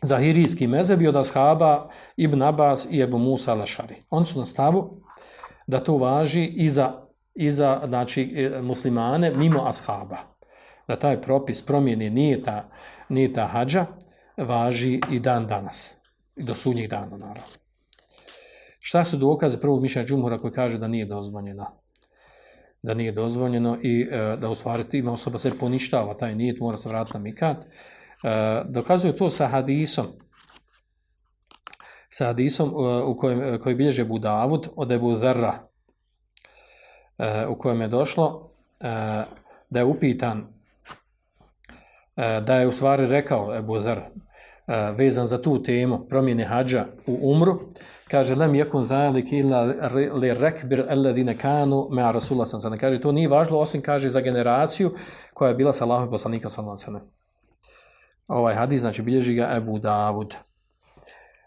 zahirijski 0.02 0.68
mezeb 0.68 1.02
i 1.02 1.08
od 1.08 1.16
ashaba 1.16 1.90
Ibn 2.18 2.42
Abbas 2.42 2.88
i 2.92 3.02
Ebu 3.02 3.18
Musa 3.18 3.54
Lašari. 3.54 3.96
Oni 4.10 4.26
su 4.26 4.40
na 4.40 4.46
stavu 4.46 5.03
da 5.68 5.80
to 5.80 5.98
važi 5.98 6.46
i 6.46 6.70
za, 6.70 6.92
i 7.36 7.52
za 7.52 7.82
znači, 7.88 8.34
e, 8.36 8.62
muslimane 8.62 9.32
mimo 9.36 9.64
ashaba. 9.68 10.18
da 10.88 10.96
taj 10.96 11.22
propis 11.22 11.62
promjene 11.62 12.10
nije 12.10 12.44
ta, 12.44 12.70
nije 13.10 13.34
ta 13.34 13.46
hađa, 13.46 13.86
važi 14.38 15.00
i 15.12 15.20
dan 15.20 15.48
danas. 15.48 15.96
I 16.36 16.44
do 16.44 16.56
sudnjih 16.56 16.90
dana, 16.90 17.18
naravno. 17.18 17.44
Šta 18.80 19.04
su 19.04 19.18
dokaze 19.18 19.60
prvog 19.60 19.82
mišljenja 19.82 20.08
Džumhura 20.08 20.38
koji 20.38 20.54
kaže 20.54 20.78
da 20.78 20.88
nije 20.88 21.06
dozvoljeno? 21.06 21.66
Da 22.82 22.94
nije 22.94 23.12
dozvoljeno 23.12 23.78
i 23.82 24.08
e, 24.12 24.38
da 24.38 24.50
u 24.50 24.56
stvari 24.56 24.84
ima 24.92 25.12
osoba 25.12 25.38
se 25.38 25.58
poništava 25.58 26.14
taj 26.14 26.36
nijet, 26.36 26.60
mora 26.60 26.78
se 26.78 26.90
vratiti 26.90 27.18
na 27.18 27.24
mikat. 27.24 27.58
E, 27.58 27.68
dokazuju 28.66 29.14
to 29.14 29.30
sa 29.30 29.48
hadisom. 29.48 30.08
Sa 32.14 32.26
hadisom 32.26 32.70
e, 32.70 33.04
u 33.04 33.16
kojem, 33.18 33.42
e, 33.42 33.60
koji 33.60 33.76
bilježe 33.76 34.06
Budavud 34.06 34.68
od 34.76 34.92
Ebu 34.92 35.16
Zerra 35.16 35.54
e, 37.18 37.48
u 37.48 37.58
kojem 37.58 37.82
je 37.82 37.88
došlo 37.88 38.50
da 39.70 39.80
je 39.80 39.84
upitan 39.84 40.48
da 42.16 42.56
je 42.56 42.68
u 42.68 42.72
stvari 42.72 43.08
rekao 43.08 43.56
Ebu 43.58 43.80
Zerra 43.82 44.08
vezan 44.98 45.28
za 45.28 45.42
tu 45.42 45.64
temu 45.64 46.06
promjene 46.10 46.44
hađa 46.44 46.86
u 47.08 47.32
umru, 47.32 47.60
kaže 48.08 48.36
lem 48.36 48.52
yakun 48.52 48.86
zalik 48.86 49.32
illa 49.32 49.62
li 50.14 50.34
rakbir 50.34 50.86
alladine 50.90 51.38
kanu 51.38 51.88
ma 51.92 52.12
rasulullah 52.12 52.48
sallallahu 52.48 52.68
alejhi 52.68 52.82
kaže 52.82 53.02
to 53.02 53.12
nije 53.12 53.30
važno 53.30 53.58
osim 53.58 53.82
kaže 53.82 54.10
za 54.10 54.22
generaciju 54.22 54.92
koja 55.34 55.50
je 55.50 55.56
bila 55.56 55.74
sa 55.74 55.86
Allahom 55.86 56.10
poslanikom 56.10 56.50
sallallahu 56.50 56.84
alejhi 56.88 57.08
Ovaj 58.28 58.56
hadis 58.56 58.82
znači 58.82 59.02
bilježi 59.02 59.34
ga 59.34 59.48
Abu 59.52 59.80
Davud. 59.80 60.36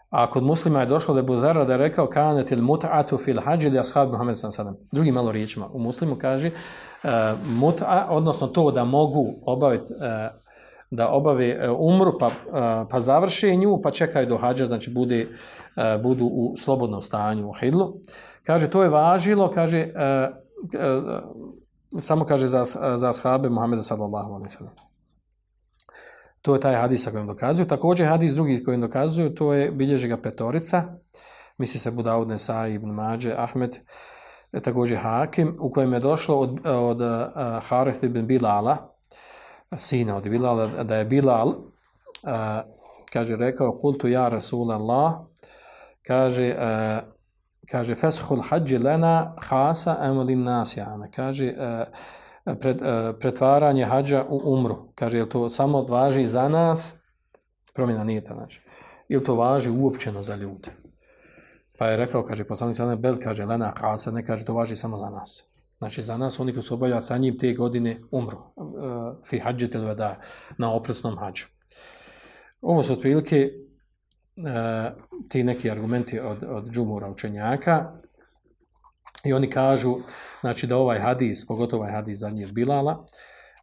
A 0.09 0.29
kod 0.29 0.43
muslima 0.43 0.79
je 0.79 0.85
došlo 0.85 1.13
da 1.13 1.19
je 1.19 1.23
Buzara 1.23 1.65
da 1.65 1.73
je 1.73 1.77
rekao 1.77 2.07
kanet 2.07 2.51
il 2.51 2.61
mut'atu 2.61 3.17
fil 3.23 3.39
hađi 3.41 3.69
li 3.69 3.79
ashab 3.79 4.11
Muhammed 4.11 4.37
sallallahu 4.37 4.79
Drugi 4.91 5.11
malo 5.11 5.31
riječima. 5.31 5.67
U 5.73 5.79
muslimu 5.79 6.15
kaže 6.15 6.47
uh, 6.47 7.09
mut'a, 7.61 8.05
odnosno 8.09 8.47
to 8.47 8.71
da 8.71 8.83
mogu 8.83 9.33
obaviti 9.45 9.93
uh, 9.93 9.99
e, 10.01 10.29
da 10.91 11.09
obave 11.09 11.69
umru 11.77 12.13
pa, 12.19 12.27
e, 12.27 12.31
pa 12.89 12.99
završe 12.99 13.55
nju 13.55 13.81
pa 13.83 13.91
čekaju 13.91 14.27
do 14.27 14.37
hađa, 14.37 14.65
znači 14.65 14.91
bude, 14.91 15.27
budu 16.03 16.25
u 16.25 16.53
slobodnom 16.57 17.01
stanju 17.01 17.49
u 17.49 17.53
hidlu. 17.53 17.93
Kaže, 18.43 18.69
to 18.69 18.83
je 18.83 18.89
važilo, 18.89 19.49
kaže, 19.49 19.87
samo 21.99 22.25
kaže 22.25 22.47
za, 22.47 22.63
za 22.95 23.09
ashabe 23.09 23.49
Muhammeda 23.49 23.83
sallallahu 23.83 24.33
alaihi 24.33 24.49
sallam. 24.49 24.86
To 26.47 26.55
je 26.55 26.61
taj 26.63 26.75
hadis 26.75 27.03
sa 27.03 27.11
kojim 27.11 27.27
dokazuju. 27.27 27.67
Također 27.67 28.07
hadis 28.07 28.31
drugi 28.31 28.63
kojim 28.63 28.81
dokazuju, 28.81 29.35
to 29.35 29.53
je 29.53 29.71
bilježi 29.71 30.07
ga 30.07 30.17
petorica, 30.17 30.83
misli 31.57 31.79
se 31.79 31.91
Budaud 31.91 32.27
Nesai 32.27 32.73
ibn 32.73 32.89
Mađe, 32.89 33.33
Ahmed, 33.37 33.77
e, 34.51 34.59
također 34.59 34.97
Hakim, 34.97 35.57
u 35.59 35.71
kojem 35.71 35.93
je 35.93 35.99
došlo 35.99 36.39
od, 36.39 36.59
od 36.65 37.01
uh, 37.01 37.07
Harith 37.69 38.03
ibn 38.03 38.27
Bilala, 38.27 38.77
sina 39.77 40.15
od 40.15 40.23
Bilala, 40.23 40.83
da 40.83 40.95
je 40.95 41.05
Bilal, 41.05 41.47
uh, 41.47 41.55
kaže, 43.11 43.35
rekao, 43.35 43.77
kultu 43.77 44.07
ja 44.07 44.29
Rasulallah, 44.29 45.13
kaže, 46.07 46.55
uh, 46.55 47.09
kaže, 47.71 47.95
feshul 47.95 48.41
hađi 48.49 48.77
lena 48.77 49.35
hasa 49.37 49.97
emulim 50.01 50.43
nasjame, 50.43 51.11
kaže, 51.11 51.53
uh, 51.57 51.87
pred, 52.59 52.81
pretvaranje 53.19 53.85
hađa 53.85 54.23
u 54.29 54.41
umru, 54.53 54.75
kaže, 54.95 55.17
je 55.17 55.29
to 55.29 55.49
samo 55.49 55.81
važi 55.81 56.25
za 56.25 56.49
nas, 56.49 56.95
promjena 57.73 58.03
nije 58.03 58.23
ta, 58.23 58.33
znači, 58.33 58.61
ili 59.09 59.23
to 59.23 59.35
važi 59.35 59.69
uopćeno 59.69 60.21
za 60.21 60.35
ljude. 60.35 60.71
Pa 61.77 61.87
je 61.87 61.97
rekao, 61.97 62.25
kaže, 62.25 62.43
poslanik 62.43 62.75
sada 62.75 62.95
Bel, 62.95 63.15
kaže, 63.23 63.45
lena 63.45 63.73
kasa, 63.73 64.11
ne 64.11 64.25
kaže, 64.25 64.45
to 64.45 64.53
važi 64.53 64.75
samo 64.75 64.97
za 64.97 65.09
nas. 65.09 65.43
Znači, 65.77 66.01
za 66.01 66.17
nas, 66.17 66.39
oni 66.39 66.53
koji 66.53 66.63
su 66.63 66.73
obavljali 66.73 67.01
sa 67.01 67.17
njim 67.17 67.37
te 67.37 67.53
godine, 67.53 68.01
umru. 68.11 68.37
Uh, 68.55 68.65
fi 69.25 69.39
hađe 69.39 69.67
da 69.67 70.19
na 70.57 70.73
opresnom 70.73 71.17
hađu. 71.17 71.45
Ovo 72.61 72.83
su 72.83 72.93
otprilike 72.93 73.51
uh, 74.37 74.43
ti 75.29 75.43
neki 75.43 75.71
argumenti 75.71 76.19
od, 76.19 76.43
od 76.49 76.69
džumura 76.71 77.09
učenjaka. 77.09 77.91
I 79.23 79.33
oni 79.33 79.49
kažu, 79.49 79.95
znači, 80.41 80.67
da 80.67 80.77
ovaj 80.77 80.99
hadis, 80.99 81.47
pogotovo 81.47 81.83
ovaj 81.83 81.93
hadis 81.93 82.17
za 82.17 82.27
od 82.27 82.53
Bilala, 82.53 83.05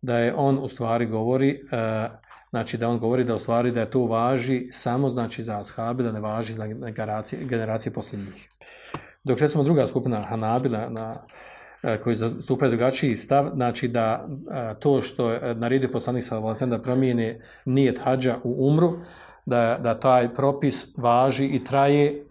da 0.02 0.18
je 0.18 0.34
on 0.36 0.58
u 0.58 0.68
stvari 0.68 1.06
govori, 1.06 1.50
e, 1.50 2.08
znači 2.50 2.78
da 2.78 2.88
on 2.88 2.98
govori 2.98 3.24
da 3.24 3.34
u 3.34 3.38
stvari 3.38 3.72
da 3.72 3.80
je 3.80 3.90
to 3.90 4.06
važi 4.06 4.68
samo 4.70 5.10
znači 5.10 5.42
za 5.42 5.60
ashabi, 5.60 6.02
da 6.02 6.12
ne 6.12 6.20
važi 6.20 6.52
za 6.52 6.66
generacije, 6.66 7.44
generacije 7.44 7.92
posljednjih. 7.92 8.48
Dok 9.24 9.38
recimo 9.38 9.64
druga 9.64 9.86
skupina 9.86 10.20
Hanabila 10.20 10.88
na 10.90 11.14
E, 11.84 12.00
koji 12.00 12.16
zastupaju 12.16 12.70
drugačiji 12.70 13.16
stav, 13.16 13.50
znači 13.54 13.88
da 13.88 14.26
e, 14.50 14.74
to 14.80 15.00
što 15.00 15.30
je 15.30 15.40
e, 15.42 15.54
naredio 15.54 15.88
poslanik 15.92 16.24
sa 16.24 16.38
Valacem 16.38 16.70
da 16.70 16.82
promijene 16.82 17.40
nijet 17.64 17.98
hađa 18.04 18.36
u 18.44 18.68
umru, 18.68 18.98
da, 19.46 19.78
da 19.82 20.00
taj 20.00 20.34
propis 20.34 20.86
važi 20.96 21.46
i 21.46 21.64
traje 21.64 22.23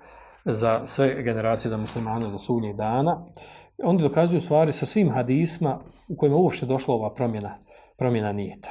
za 0.45 0.85
sve 0.85 1.23
generacije 1.23 1.69
za 1.69 1.77
muslimane 1.77 2.29
do 2.29 2.37
sunnjeg 2.37 2.75
dana. 2.75 3.25
Oni 3.83 4.01
dokazuju 4.01 4.41
stvari 4.41 4.71
sa 4.71 4.85
svim 4.85 5.11
hadisma 5.11 5.79
u 6.07 6.15
kojima 6.17 6.37
uopšte 6.37 6.65
došla 6.65 6.93
ova 6.93 7.13
promjena, 7.13 7.57
promjena 7.97 8.31
nijeta. 8.31 8.69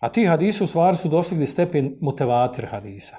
A 0.00 0.08
ti 0.08 0.26
hadisi 0.26 0.64
u 0.64 0.66
stvari 0.66 0.96
su 0.96 1.08
dostigli 1.08 1.46
stepen 1.46 1.96
motivatir 2.00 2.66
hadisa. 2.66 3.16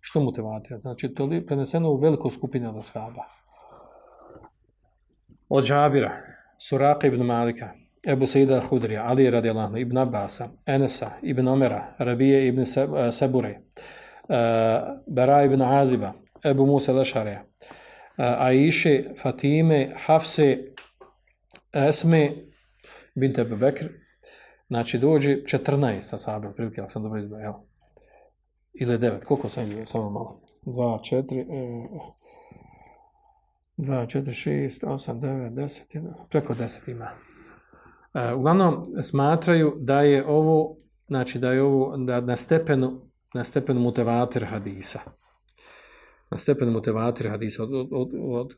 Što 0.00 0.20
motivatir? 0.20 0.78
Znači, 0.78 1.14
to 1.14 1.32
je 1.32 1.46
preneseno 1.46 1.90
u 1.90 1.96
velikoj 1.96 2.30
skupini 2.30 2.66
od 2.66 2.76
ashaba 2.76 3.38
od 5.48 5.64
Džabira, 5.64 6.12
Suraka 6.58 7.06
ibn 7.06 7.22
Malika, 7.22 7.70
Ebu 8.08 8.26
Saida 8.26 8.60
Hudrija, 8.60 9.04
Ali 9.06 9.30
radijallahu 9.30 9.76
ibn 9.76 9.98
Abasa, 9.98 10.48
Enesa 10.66 11.10
ibn 11.22 11.48
Omera, 11.48 11.84
Rabije 11.98 12.48
ibn 12.48 12.60
eh, 12.60 13.12
Sebure, 13.12 13.60
eh, 14.28 14.80
Bara 15.06 15.44
ibn 15.44 15.62
Aziba, 15.62 16.12
Ebu 16.44 16.66
Musa 16.66 16.92
Lešareja, 16.92 17.44
eh, 18.18 18.34
Aiše, 18.38 19.04
Fatime, 19.22 19.88
Hafse, 20.06 20.58
Esme, 21.72 22.30
bint 23.14 23.38
Ebu 23.38 23.56
Bekr, 23.56 23.86
znači 24.68 24.98
dođe 24.98 25.36
14 25.36 26.18
sahabe, 26.18 26.52
prilike, 26.56 26.80
ako 26.80 26.90
sam 26.90 27.02
dobro 27.02 27.20
izbao, 27.20 27.64
ili 28.74 28.98
9, 28.98 29.24
koliko 29.24 29.48
sam 29.48 29.70
imao, 29.72 29.86
samo 29.86 30.10
malo, 30.10 30.40
2, 30.64 30.98
4, 31.22 31.46
2, 33.76 34.06
4, 34.06 34.32
6, 34.32 34.86
8, 34.86 35.20
9, 35.20 35.50
10, 35.50 36.12
preko 36.30 36.54
10 36.54 36.90
ima. 36.90 37.08
E, 38.14 38.34
uglavnom, 38.34 38.84
smatraju 39.02 39.76
da 39.80 40.00
je 40.00 40.26
ovo, 40.26 40.76
znači 41.08 41.38
da 41.38 41.52
je 41.52 41.62
ovo 41.62 41.96
da 41.96 42.20
na 42.20 42.36
stepenu, 42.36 43.07
na 43.34 43.44
stepen 43.44 43.76
mutevater 43.76 44.44
hadisa. 44.44 45.00
Na 46.30 46.38
stepen 46.38 46.70
mutevater 46.72 47.28
hadisa 47.28 47.62
od, 47.62 47.72
od, 47.72 47.88
od, 47.90 48.12
od 48.20 48.54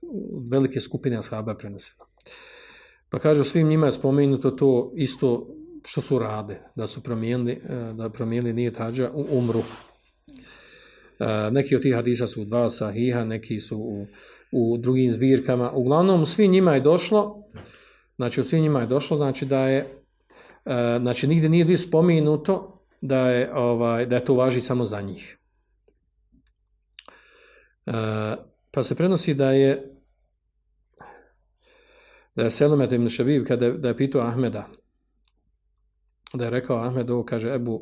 velike 0.51 0.81
skupine 0.81 1.17
ashaba 1.17 1.55
preneseno. 1.55 2.05
Pa 3.09 3.19
kaže, 3.19 3.45
svim 3.45 3.69
njima 3.69 3.87
je 3.87 3.93
spomenuto 3.93 4.51
to 4.51 4.93
isto 4.97 5.47
što 5.85 6.01
su 6.01 6.19
rade, 6.19 6.61
da 6.77 6.87
su 6.87 7.03
promijenili, 7.03 7.53
e, 7.53 7.93
da 7.95 8.11
promijenili 8.11 8.53
nije 8.53 8.73
tađa 8.73 9.11
u 9.15 9.27
umru. 9.31 9.63
E, 11.19 11.51
neki 11.51 11.77
od 11.77 11.83
tih 11.83 11.95
hadisa 11.95 12.27
su 12.27 12.45
dva 12.45 12.71
sahiha, 12.71 13.25
neki 13.25 13.61
su 13.61 13.79
u 13.79 14.07
u 14.53 14.79
drugim 14.79 15.11
zbirkama. 15.11 15.71
Uglavnom, 15.71 16.27
svi 16.27 16.49
njima 16.49 16.75
je 16.75 16.81
došlo, 16.81 17.45
znači 18.17 18.41
u 18.41 18.45
svim 18.45 18.63
njima 18.63 18.81
je 18.81 18.87
došlo, 18.87 19.17
znači 19.17 19.47
da 19.47 19.69
je, 19.69 19.79
e, 20.65 20.99
znači 21.01 21.27
nigdje 21.27 21.49
nije 21.49 21.77
spomenuto 21.77 22.80
da 23.01 23.31
je, 23.31 23.55
ovaj, 23.55 24.07
da 24.07 24.17
je 24.17 24.25
to 24.25 24.35
važi 24.35 24.61
samo 24.61 24.85
za 24.85 25.01
njih. 25.01 25.39
E, 27.87 27.93
pa 28.71 28.83
se 28.83 28.95
prenosi 28.95 29.35
da 29.35 29.51
je 29.53 29.97
da 32.35 32.45
je 32.45 32.51
Selamet 32.51 32.93
ibn 32.93 33.09
Šabib, 33.09 33.45
kada 33.45 33.67
je, 33.67 33.73
da 33.73 33.89
je 33.89 33.97
pitao 33.97 34.23
Ahmeda, 34.23 34.69
da 36.35 36.45
je 36.45 36.51
rekao 36.51 36.77
Ahmed, 36.77 37.11
ovo 37.11 37.25
kaže 37.25 37.55
Ebu, 37.55 37.81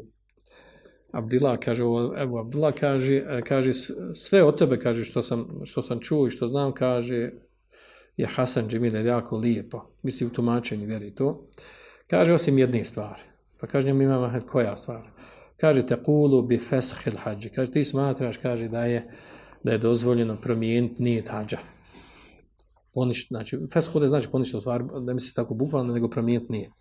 Abdullah 1.12 1.58
kaže, 1.58 1.82
Ebu 2.22 2.38
Abdullah 2.38 2.74
kaže, 2.74 3.42
kaže 3.46 3.72
sve 4.14 4.42
od 4.42 4.58
tebe 4.58 4.78
kaže 4.80 5.04
što 5.04 5.22
sam, 5.22 5.60
što 5.64 5.82
sam 5.82 6.00
čuo 6.00 6.26
i 6.26 6.30
što 6.30 6.48
znam 6.48 6.72
kaže 6.72 7.30
je 8.16 8.26
Hasan 8.26 8.68
Džemil 8.68 8.94
je 8.94 9.04
jako 9.04 9.36
lijepo. 9.36 9.94
Misli 10.02 10.26
u 10.26 10.30
tumačenju 10.30 10.86
vjeri 10.86 11.14
to. 11.14 11.48
Kaže 12.06 12.32
osim 12.32 12.58
jedne 12.58 12.84
stvari. 12.84 13.22
Pa 13.60 13.66
kaže 13.66 13.86
njemu 13.86 14.02
imam 14.02 14.22
Ahmed 14.22 14.44
koja 14.44 14.76
stvar. 14.76 15.10
Kaže 15.56 15.86
te 15.86 16.02
kulu 16.02 16.42
bi 16.42 16.58
feshil 16.58 17.16
hađi. 17.16 17.50
Kaže 17.50 17.72
ti 17.72 17.84
smatraš 17.84 18.36
kaže 18.36 18.68
da 18.68 18.84
je 18.84 19.10
da 19.64 19.72
je 19.72 19.78
dozvoljeno 19.78 20.36
promijeniti 20.40 21.02
nijet 21.02 21.28
hađa. 21.28 21.58
Poništ, 22.94 23.28
znači, 23.28 23.58
feshil 23.72 24.06
znači 24.06 24.28
poništiti 24.30 24.60
stvar, 24.60 24.84
ne 24.84 25.00
da 25.00 25.14
misli 25.14 25.34
tako 25.34 25.54
bukvalno, 25.54 25.94
nego 25.94 26.08
promijeniti 26.08 26.52
nijet. 26.52 26.72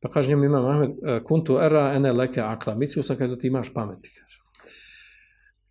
Pa 0.00 0.08
kaže 0.08 0.28
njemu 0.28 0.44
imam 0.44 0.66
Ahmed, 0.66 0.90
eh, 0.90 1.20
kuntu 1.24 1.58
era 1.62 1.92
ene 1.94 2.12
leke 2.12 2.40
akla. 2.40 2.74
Mislio 2.74 3.02
sam 3.02 3.16
kaže 3.16 3.34
da 3.34 3.38
ti 3.38 3.46
imaš 3.46 3.74
pameti. 3.74 4.10
Kaže, 4.20 4.38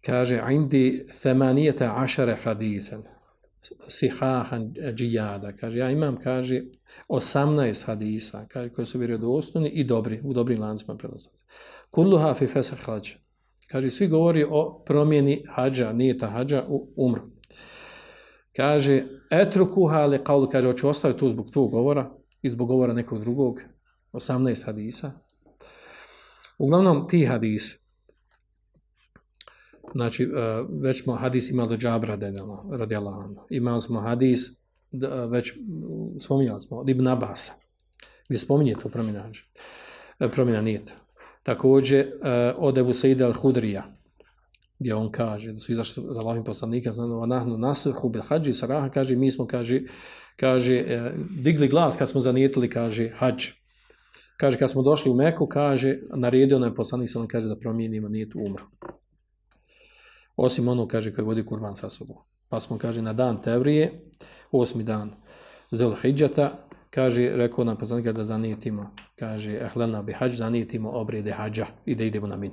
kaže 0.05 0.53
indi 0.53 1.05
semanijete 1.11 1.89
ašare 1.95 2.35
hadisen 2.43 3.03
sihahan 3.87 4.73
džijada. 4.95 5.51
Kaže, 5.51 5.77
ja 5.77 5.89
imam, 5.91 6.17
kaže, 6.23 6.61
18 7.09 7.85
hadisa, 7.85 8.45
kaže, 8.47 8.69
koji 8.69 8.85
su 8.85 8.99
vjerodostojni 8.99 9.69
i 9.69 9.83
dobri, 9.83 10.21
u 10.23 10.33
dobrim 10.33 10.61
lancima 10.61 10.97
prenosaca. 10.97 11.45
Kulluha 11.89 12.33
fi 12.33 12.47
fesah 12.47 12.79
hađa. 12.85 13.15
Kaže, 13.67 13.89
svi 13.89 14.07
govori 14.07 14.45
o 14.49 14.83
promjeni 14.85 15.43
hađa, 15.49 15.93
nije 15.93 16.17
ta 16.17 16.27
hađa, 16.27 16.65
u 16.67 16.93
umru. 16.95 17.21
Kaže, 18.55 19.03
etrukuha 19.31 20.05
le 20.05 20.23
kaulu, 20.23 20.49
kaže, 20.49 20.67
hoću 20.67 20.89
ostaviti 20.89 21.19
tu 21.19 21.29
zbog 21.29 21.49
tvog 21.51 21.71
govora 21.71 22.11
i 22.41 22.49
zbog 22.49 22.67
govora 22.67 22.93
nekog 22.93 23.19
drugog, 23.19 23.61
18 24.13 24.65
hadisa. 24.65 25.11
Uglavnom, 26.57 27.07
ti 27.07 27.25
hadisi, 27.25 27.79
znači, 29.93 30.23
e, 30.23 30.27
već 30.81 31.03
smo 31.03 31.13
hadis 31.13 31.49
imali 31.49 31.69
do 31.69 31.77
džabra 31.77 32.17
radijallahu 32.71 33.21
anhu. 33.21 33.45
Imali 33.49 33.81
smo 33.81 33.99
hadis, 33.99 34.49
e, 34.49 34.55
već 35.29 35.53
spominjali 36.19 36.61
smo, 36.61 36.77
od 36.77 36.89
Ibn 36.89 37.07
Abasa, 37.07 37.53
gdje 38.29 38.39
spominje 38.39 38.75
to 38.83 38.89
promjena, 38.89 39.29
e, 40.19 40.29
promjena 40.31 40.61
nijeta. 40.61 40.93
Također, 41.43 42.11
od 42.57 42.77
Ebu 42.77 42.93
Seide 42.93 43.23
al-Hudrija, 43.23 43.81
gdje 44.79 44.95
on 44.95 45.11
kaže 45.11 45.51
da 45.51 45.59
su 45.59 45.71
izašli 45.71 46.03
za 46.09 46.19
Allahim 46.19 46.43
poslanika, 46.43 46.91
znači, 46.91 47.27
nahnu 47.27 47.57
nasrhu 47.57 48.09
bil 48.09 48.21
hađi, 48.21 48.53
saraha, 48.53 48.89
kaže, 48.89 49.15
mi 49.15 49.31
smo, 49.31 49.47
kaže, 49.47 49.81
kaže, 50.35 50.85
digli 51.39 51.67
glas 51.67 51.97
kad 51.97 52.09
smo 52.09 52.21
zanijetili, 52.21 52.69
kaže, 52.69 53.09
hađ. 53.15 53.47
Kaže, 54.37 54.57
kad 54.57 54.71
smo 54.71 54.81
došli 54.81 55.11
u 55.11 55.15
Meku, 55.15 55.47
kaže, 55.47 55.97
naredio 56.15 56.59
nam 56.59 56.75
poslanik, 56.75 57.09
sam 57.09 57.27
kaže 57.27 57.47
da 57.47 57.55
promijenimo 57.55 58.09
nijetu 58.09 58.39
umru. 58.39 58.63
Osim 60.35 60.67
ono, 60.67 60.87
kaže, 60.87 61.13
kad 61.13 61.25
vodi 61.25 61.45
kurban 61.45 61.75
sa 61.75 61.89
sobom. 61.89 62.17
Pa 62.49 62.59
smo, 62.59 62.77
kaže, 62.77 63.01
na 63.01 63.13
dan 63.13 63.41
Tevrije, 63.41 64.09
osmi 64.51 64.83
dan 64.83 65.11
Zelhidžata, 65.71 66.67
kaže, 66.89 67.31
rekao 67.35 67.63
nam 67.63 67.77
poslanika 67.77 68.11
da 68.11 68.23
zanijetimo, 68.23 68.89
kaže, 69.15 69.57
ehlena 69.57 70.01
bi 70.01 70.13
hađ, 70.13 70.35
zanijetimo 70.35 70.89
obrede 70.89 71.31
hađa 71.31 71.67
i 71.85 71.95
da 71.95 72.03
idemo 72.03 72.27
na 72.27 72.37
min. 72.37 72.51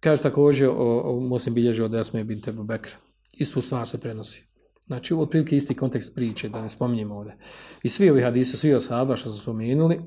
Kaže 0.00 0.22
također, 0.22 0.68
o, 0.68 1.00
o 1.04 1.20
muslim 1.20 1.54
bilježi 1.54 1.82
od 1.82 1.94
Esme 1.94 2.24
bin 2.24 2.40
Tebu 2.40 2.64
Bekra. 2.64 2.96
Istu 3.32 3.60
stvar 3.60 3.88
se 3.88 3.98
prenosi. 3.98 4.48
Znači, 4.86 5.14
u 5.14 5.20
otprilike 5.20 5.56
isti 5.56 5.74
kontekst 5.76 6.14
priče, 6.14 6.48
da 6.48 6.62
ne 6.62 6.70
spominjemo 6.70 7.16
ovdje. 7.16 7.36
I 7.82 7.88
svi 7.88 8.10
ovi 8.10 8.22
hadise, 8.22 8.56
svi 8.56 8.74
osaba 8.74 9.16
što 9.16 9.30
su 9.30 9.40
spomenuli, 9.42 10.00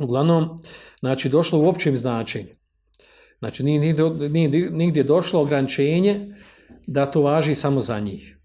uglavnom, 0.00 0.58
znači, 1.00 1.28
došlo 1.28 1.58
u 1.58 1.68
općem 1.68 1.96
značenju. 1.96 2.54
Znači, 3.42 3.62
nije 3.62 3.80
nigdje, 3.80 4.28
nije 4.28 4.70
nigdje 4.70 5.02
došlo 5.02 5.40
ograničenje 5.40 6.34
da 6.86 7.06
to 7.06 7.22
važi 7.22 7.54
samo 7.54 7.80
za 7.80 8.00
njih. 8.00 8.38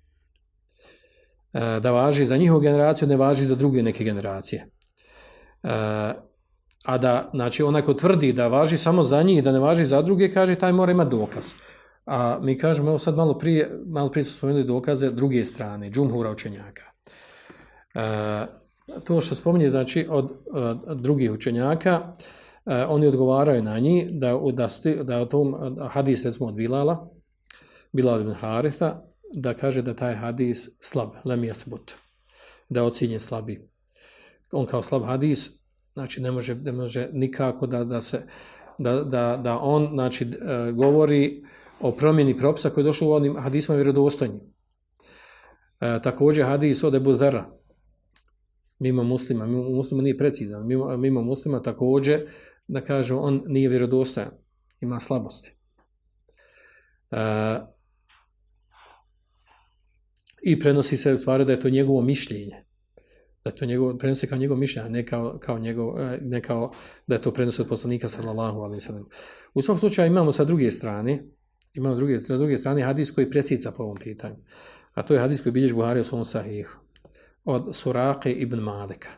E, 1.54 1.80
da 1.80 1.92
važi 1.92 2.26
za 2.26 2.38
njihovu 2.38 2.62
generaciju, 2.62 3.08
ne 3.08 3.18
važi 3.18 3.46
za 3.46 3.56
druge 3.56 3.84
neke 3.84 4.04
generacije. 4.04 4.66
E, 5.64 5.70
a 6.86 6.98
da, 6.98 7.30
znači, 7.34 7.64
onaj 7.64 7.82
ko 7.82 7.94
tvrdi 7.94 8.34
da 8.34 8.48
važi 8.48 8.78
samo 8.78 9.04
za 9.04 9.22
njih, 9.22 9.44
da 9.44 9.52
ne 9.52 9.60
važi 9.60 9.86
za 9.86 10.02
druge, 10.02 10.32
kaže, 10.34 10.56
taj 10.56 10.74
mora 10.74 10.92
imati 10.92 11.12
dokaz. 11.12 11.54
A 12.06 12.40
mi 12.42 12.58
kažemo, 12.58 12.90
evo 12.90 12.98
sad 12.98 13.16
malo 13.16 13.38
prije, 13.38 13.70
malo 13.86 14.10
prije 14.10 14.24
smo 14.24 14.38
spomenuli 14.38 14.66
dokaze 14.66 15.12
druge 15.12 15.46
strane, 15.46 15.92
džumhura 15.92 16.32
učenjaka. 16.32 16.84
E, 17.94 18.02
to 19.04 19.22
što 19.22 19.36
spominje, 19.36 19.70
znači, 19.70 20.08
od, 20.10 20.34
od 20.88 21.02
drugih 21.02 21.32
učenjaka, 21.32 22.02
e, 22.20 22.37
E, 22.68 22.86
oni 22.86 23.08
odgovaraju 23.08 23.64
na 23.64 23.80
njih 23.80 24.08
da, 24.12 24.40
da, 24.54 24.70
sti, 24.70 24.96
da 25.04 25.20
o 25.20 25.26
tom 25.26 25.56
hadis 25.90 26.26
recimo 26.26 26.48
od 26.48 26.56
Bilala, 26.56 27.10
Bilal 27.94 28.22
ibn 28.22 28.34
Haritha, 28.34 29.02
da 29.34 29.54
kaže 29.54 29.82
da 29.82 29.94
taj 29.94 30.16
hadis 30.16 30.70
slab, 30.80 31.10
lem 31.26 31.44
jathbut, 31.44 31.94
da 32.70 32.84
ocinje 32.84 33.20
slabi. 33.20 33.70
On 34.52 34.66
kao 34.66 34.84
slab 34.84 35.04
hadis, 35.06 35.50
znači 35.94 36.22
ne 36.22 36.32
može, 36.32 36.56
ne 36.56 36.72
može 36.72 37.10
nikako 37.14 37.68
da, 37.68 37.84
da 37.84 38.02
se, 38.02 38.22
da, 38.78 39.04
da, 39.04 39.40
da 39.44 39.60
on, 39.60 39.90
znači, 39.94 40.26
e, 40.26 40.72
govori 40.72 41.44
o 41.82 41.92
promjeni 41.92 42.38
propisa 42.38 42.70
koji 42.70 42.82
je 42.82 42.86
došlo 42.86 43.08
u 43.10 43.12
onim 43.12 43.38
hadisima 43.38 43.76
vjerodostojnim. 43.76 44.40
E, 45.80 46.02
također 46.04 46.46
hadis 46.46 46.84
od 46.84 46.96
Ebu 46.96 47.14
Zara, 47.14 47.50
mimo 48.80 49.04
muslima, 49.04 49.46
mimo 49.46 49.70
muslima 49.70 50.04
nije 50.04 50.18
precizan, 50.18 50.68
mimo, 50.68 50.98
mimo 50.98 51.22
muslima 51.22 51.62
također 51.62 52.28
da 52.68 52.82
kaže 52.82 53.16
on 53.16 53.44
nije 53.48 53.70
vjerodostojan, 53.70 54.32
ima 54.82 55.00
slabosti. 55.00 55.56
E, 57.12 57.18
I 60.42 60.60
prenosi 60.60 60.98
se 60.98 61.14
u 61.14 61.18
stvari 61.18 61.46
da 61.46 61.52
je 61.52 61.60
to 61.60 61.70
njegovo 61.70 62.02
mišljenje. 62.02 62.64
Da 63.44 63.52
to 63.52 63.66
njegovo, 63.66 63.98
prenosi 63.98 64.28
kao 64.28 64.38
njegovo 64.38 64.60
mišljenje, 64.60 64.90
ne 64.90 65.06
kao, 65.06 65.38
kao, 65.40 65.60
njegov, 65.60 66.00
e, 66.00 66.20
ne 66.22 66.42
kao 66.42 66.74
da 67.08 67.16
je 67.16 67.22
to 67.22 67.34
prenosi 67.34 67.62
od 67.62 67.68
poslanika 67.68 68.08
sallallahu 68.08 68.60
alaihi 68.60 68.82
sallam. 68.82 69.06
U 69.54 69.62
svom 69.62 69.78
slučaju 69.78 70.08
imamo 70.08 70.32
sa 70.32 70.44
druge 70.44 70.72
strane, 70.72 71.24
imamo 71.74 71.96
druge, 71.96 72.20
sa 72.20 72.38
druge 72.38 72.58
strane 72.58 72.82
hadis 72.82 73.12
koji 73.12 73.30
presica 73.30 73.72
po 73.72 73.84
ovom 73.84 73.98
pitanju. 73.98 74.36
A 74.94 75.04
to 75.04 75.14
je 75.14 75.20
hadis 75.20 75.42
koji 75.42 75.54
bilješ 75.54 75.74
Buhari 75.74 76.00
u 76.00 76.04
svom 76.04 76.26
sahihu. 76.26 76.80
Od 77.46 77.76
Surake 77.76 78.34
ibn 78.34 78.60
Malika. 78.60 79.10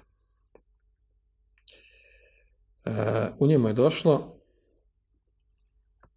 U 3.40 3.48
njemu 3.48 3.68
je 3.68 3.74
došlo 3.74 4.40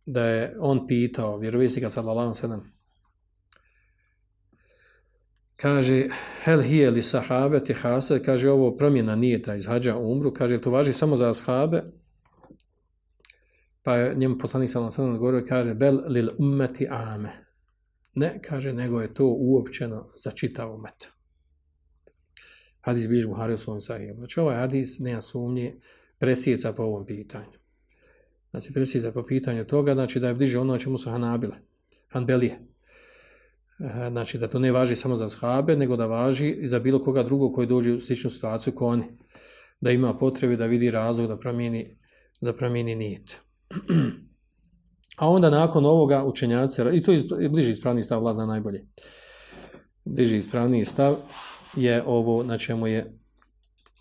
da 0.07 0.25
je 0.25 0.57
on 0.61 0.87
pitao 0.87 1.39
vjerovisnika 1.39 1.91
sallallahu 1.91 2.35
sallam 2.35 2.73
kaže 5.63 6.09
hel 6.45 6.63
hije 6.63 6.91
li 6.91 7.03
sahabe 7.03 7.65
ti 7.65 7.73
hase 7.73 8.23
kaže 8.23 8.51
ovo 8.51 8.77
promjena 8.77 9.17
nije 9.17 9.43
ta 9.43 9.55
iz 9.55 9.67
hađa 9.67 9.97
umru. 9.97 10.33
Kaže 10.35 10.61
to 10.61 10.71
važi 10.71 10.93
samo 10.93 11.17
za 11.17 11.31
ashabe? 11.31 11.83
Pa 13.83 13.97
je 13.97 14.15
njemu 14.15 14.39
poslanik 14.39 14.71
sallallahu 14.71 14.95
sallam 14.95 15.19
govorio 15.19 15.45
kaže 15.49 15.75
bel 15.75 16.01
lil 16.07 16.29
ummeti 16.39 16.89
ame. 16.91 17.31
Ne 18.15 18.43
kaže 18.43 18.73
nego 18.73 19.01
je 19.01 19.15
to 19.15 19.27
uopćeno 19.27 20.13
za 20.17 20.31
čitav 20.31 20.75
umet. 20.75 21.09
Hadis 22.81 23.09
biš 23.09 23.27
Buhari 23.27 23.55
u 23.55 23.59
svom 23.59 23.81
sahiju. 23.81 24.15
Znači 24.15 24.41
ovaj 24.41 24.57
hadis 24.57 24.99
nema 24.99 25.23
sumnje 25.23 25.75
presjeca 26.23 26.73
po 26.73 26.83
ovom 26.83 27.07
pitanju. 27.07 27.59
Znači, 28.51 28.73
presjeca 28.73 29.13
po 29.13 29.25
pitanju 29.27 29.65
toga, 29.65 29.95
znači 29.95 30.21
da 30.21 30.29
je 30.29 30.35
bliže 30.35 30.59
ono 30.59 30.79
čemu 30.79 30.99
su 30.99 31.11
Hanabile, 31.11 31.57
Hanbelije. 32.09 32.53
E, 33.79 34.09
znači, 34.11 34.39
da 34.39 34.49
to 34.49 34.59
ne 34.59 34.73
važi 34.73 34.97
samo 34.97 35.17
za 35.17 35.29
shabe, 35.29 35.77
nego 35.77 35.97
da 35.97 36.07
važi 36.07 36.51
i 36.51 36.69
za 36.69 36.79
bilo 36.79 37.03
koga 37.03 37.23
drugog 37.23 37.55
koji 37.55 37.67
dođe 37.67 37.93
u 37.93 38.01
sličnu 38.01 38.31
situaciju 38.31 38.75
ko 38.75 38.87
oni. 38.87 39.05
Da 39.81 39.91
ima 39.91 40.15
potrebe 40.15 40.57
da 40.57 40.67
vidi 40.67 40.91
razlog 40.91 41.29
da 41.29 41.39
promijeni, 41.39 41.97
da 42.41 42.55
promijeni 42.55 42.95
nijet. 42.95 43.37
A 45.23 45.29
onda 45.29 45.51
nakon 45.51 45.87
ovoga 45.87 46.25
učenjaci, 46.25 46.83
i 46.93 47.03
to 47.03 47.13
je 47.13 47.49
bliži 47.49 47.71
ispravni 47.71 48.03
stav, 48.03 48.21
vlada 48.21 48.47
najbolje. 48.47 48.87
Bliži 50.05 50.37
ispravni 50.37 50.85
stav 50.85 51.17
je 51.77 52.03
ovo 52.07 52.43
na 52.43 52.59
čemu 52.59 52.87
je 52.87 53.22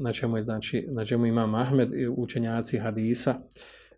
na 0.01 0.13
čemu 0.13 0.37
je 0.37 0.41
znači 0.41 0.87
na 0.89 1.05
čemu 1.05 1.25
ima 1.25 1.61
Ahmed 1.61 1.89
učenjaci 2.17 2.77
hadisa 2.77 3.35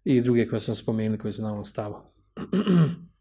i 0.04 0.22
druge 0.22 0.48
koje 0.48 0.60
sam 0.60 0.76
spomenuli 0.76 1.18
koji 1.18 1.34
su 1.34 1.42
na 1.42 1.52
ovom 1.52 1.64
stavu. 1.64 1.96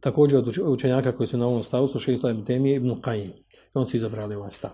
Također 0.00 0.38
od 0.38 0.58
učenjaka 0.58 1.12
koji 1.12 1.26
su 1.26 1.38
na 1.38 1.46
ovom 1.46 1.62
stavu 1.62 1.88
su 1.88 1.98
Šeisla 1.98 2.30
ibn 2.30 2.44
Temije 2.44 2.76
ibn 2.76 2.90
Qajim. 2.90 3.32
On 3.74 3.88
su 3.88 3.96
izabrali 3.96 4.34
ovaj 4.34 4.50
stav. 4.50 4.70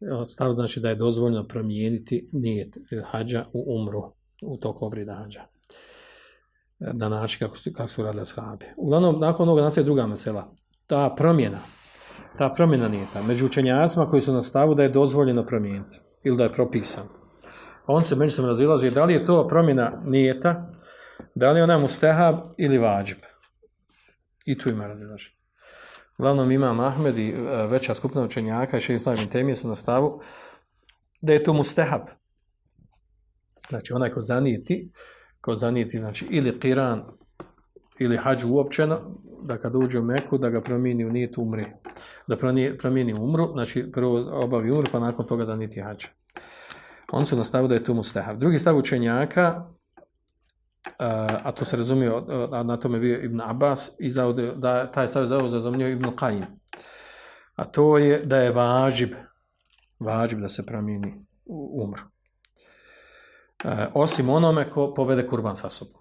E, 0.00 0.12
ovaj 0.12 0.26
stav 0.26 0.52
znači 0.52 0.80
da 0.80 0.88
je 0.88 0.94
dozvoljno 0.94 1.48
promijeniti 1.48 2.28
nijet 2.32 2.78
hađa 3.04 3.44
u 3.52 3.64
umru, 3.76 4.12
u 4.42 4.56
toku 4.56 4.86
obrida 4.86 5.14
hađa. 5.14 5.40
E, 6.80 6.92
na 6.94 7.08
način 7.08 7.38
kako 7.38 7.56
su, 7.56 7.70
kako 7.72 7.88
su 7.88 8.02
radili 8.02 8.26
shabe. 8.26 8.66
Uglavnom, 8.76 9.20
nakon 9.20 9.48
ovoga 9.48 9.62
nas 9.62 9.76
je 9.76 9.82
druga 9.82 10.06
mesela. 10.06 10.54
Ta 10.86 11.14
promjena, 11.16 11.60
ta 12.38 12.52
promjena 12.56 12.88
nijeta 12.88 13.22
među 13.22 13.46
učenjacima 13.46 14.06
koji 14.06 14.22
su 14.22 14.32
na 14.32 14.42
stavu 14.42 14.74
da 14.74 14.82
je 14.82 14.88
dozvoljeno 14.88 15.46
promijeniti 15.46 16.00
ili 16.24 16.36
da 16.36 16.42
je 16.42 16.52
propisan. 16.52 17.08
On 17.86 18.02
se 18.02 18.16
među 18.16 18.34
sam 18.34 18.46
razilazi 18.46 18.90
da 18.90 19.04
li 19.04 19.14
je 19.14 19.24
to 19.24 19.46
promjena 19.48 20.02
nijeta, 20.04 20.72
da 21.34 21.50
li 21.50 21.60
je 21.60 21.64
ona 21.64 21.78
mustehab 21.78 22.38
ili 22.58 22.78
vađib. 22.78 23.18
I 24.46 24.58
tu 24.58 24.68
ima 24.68 24.86
razilaži. 24.86 25.30
Glavnom 26.18 26.50
imam 26.50 26.80
Ahmed 26.80 27.18
i 27.18 27.28
e, 27.28 27.66
veća 27.66 27.94
skupina 27.94 28.24
učenjaka 28.24 28.76
i 28.76 28.80
šest 28.80 29.06
najmin 29.06 29.28
temije 29.28 29.54
su 29.54 29.68
na 29.68 29.74
stavu 29.74 30.20
da 31.20 31.32
je 31.32 31.44
to 31.44 31.52
mustehab. 31.52 32.02
Znači 33.68 33.92
onaj 33.92 34.10
ko 34.10 34.20
zanijeti, 34.20 34.92
ko 35.40 35.54
zanijeti 35.54 35.98
znači 35.98 36.26
ili 36.30 36.60
tiran 36.60 37.17
ili 37.98 38.16
hađu 38.16 38.48
uopćeno, 38.48 39.00
da 39.42 39.56
kad 39.58 39.74
uđe 39.74 39.98
u 39.98 40.02
Meku, 40.02 40.38
da 40.38 40.50
ga 40.50 40.60
promijeni 40.60 41.04
u 41.04 41.10
nijet 41.10 41.38
umri. 41.38 41.66
Da 42.26 42.36
promijeni 42.78 43.14
umru, 43.14 43.52
znači 43.52 43.90
prvo 43.92 44.44
obavi 44.44 44.70
umru, 44.70 44.86
pa 44.92 45.00
nakon 45.00 45.26
toga 45.26 45.44
zaniti 45.44 45.80
hađ. 45.80 46.04
On 47.12 47.26
su 47.26 47.36
nastavili 47.36 47.68
da 47.68 47.74
je 47.74 47.84
to 47.84 47.94
mustahav. 47.94 48.36
Drugi 48.36 48.58
stav 48.58 48.76
učenjaka 48.76 49.64
a 50.98 51.52
to 51.52 51.64
se 51.64 51.76
razumije, 51.76 52.12
a 52.52 52.62
na 52.62 52.76
tome 52.76 52.98
bio 52.98 53.20
Ibn 53.22 53.40
Abbas, 53.40 53.90
i 53.98 54.10
za, 54.10 54.32
da 54.56 54.92
taj 54.92 55.08
stav 55.08 55.22
je 55.22 55.26
zauzeo 55.26 55.60
za 55.60 55.68
Ibn 55.68 56.04
Qajim. 56.04 56.44
A 57.56 57.64
to 57.64 57.98
je 57.98 58.22
da 58.24 58.36
je 58.36 58.52
važib, 58.52 59.14
važib 59.98 60.40
da 60.40 60.48
se 60.48 60.66
promijeni 60.66 61.26
umru. 61.82 62.02
E, 63.64 63.86
osim 63.94 64.28
onome 64.28 64.70
ko 64.70 64.94
povede 64.94 65.26
kurban 65.26 65.56
sa 65.56 65.70
sobom. 65.70 65.97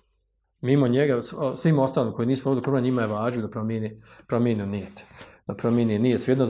Mimo 0.62 0.88
njega, 0.88 1.22
svim 1.58 1.80
ostalim 1.80 2.13
koji 2.13 2.26
nisu 2.26 2.50
ovdje 2.50 2.63
kurban, 2.63 2.84
njima 2.84 3.02
je 3.02 3.08
vađu 3.08 3.41
da 3.41 3.50
promijeni, 3.50 4.02
promijeni 4.28 4.65
nijet. 4.65 5.04
Da 5.48 5.56
promijeni 5.56 6.00
nijet. 6.00 6.22
Svijedno 6.22 6.46
e, 6.46 6.50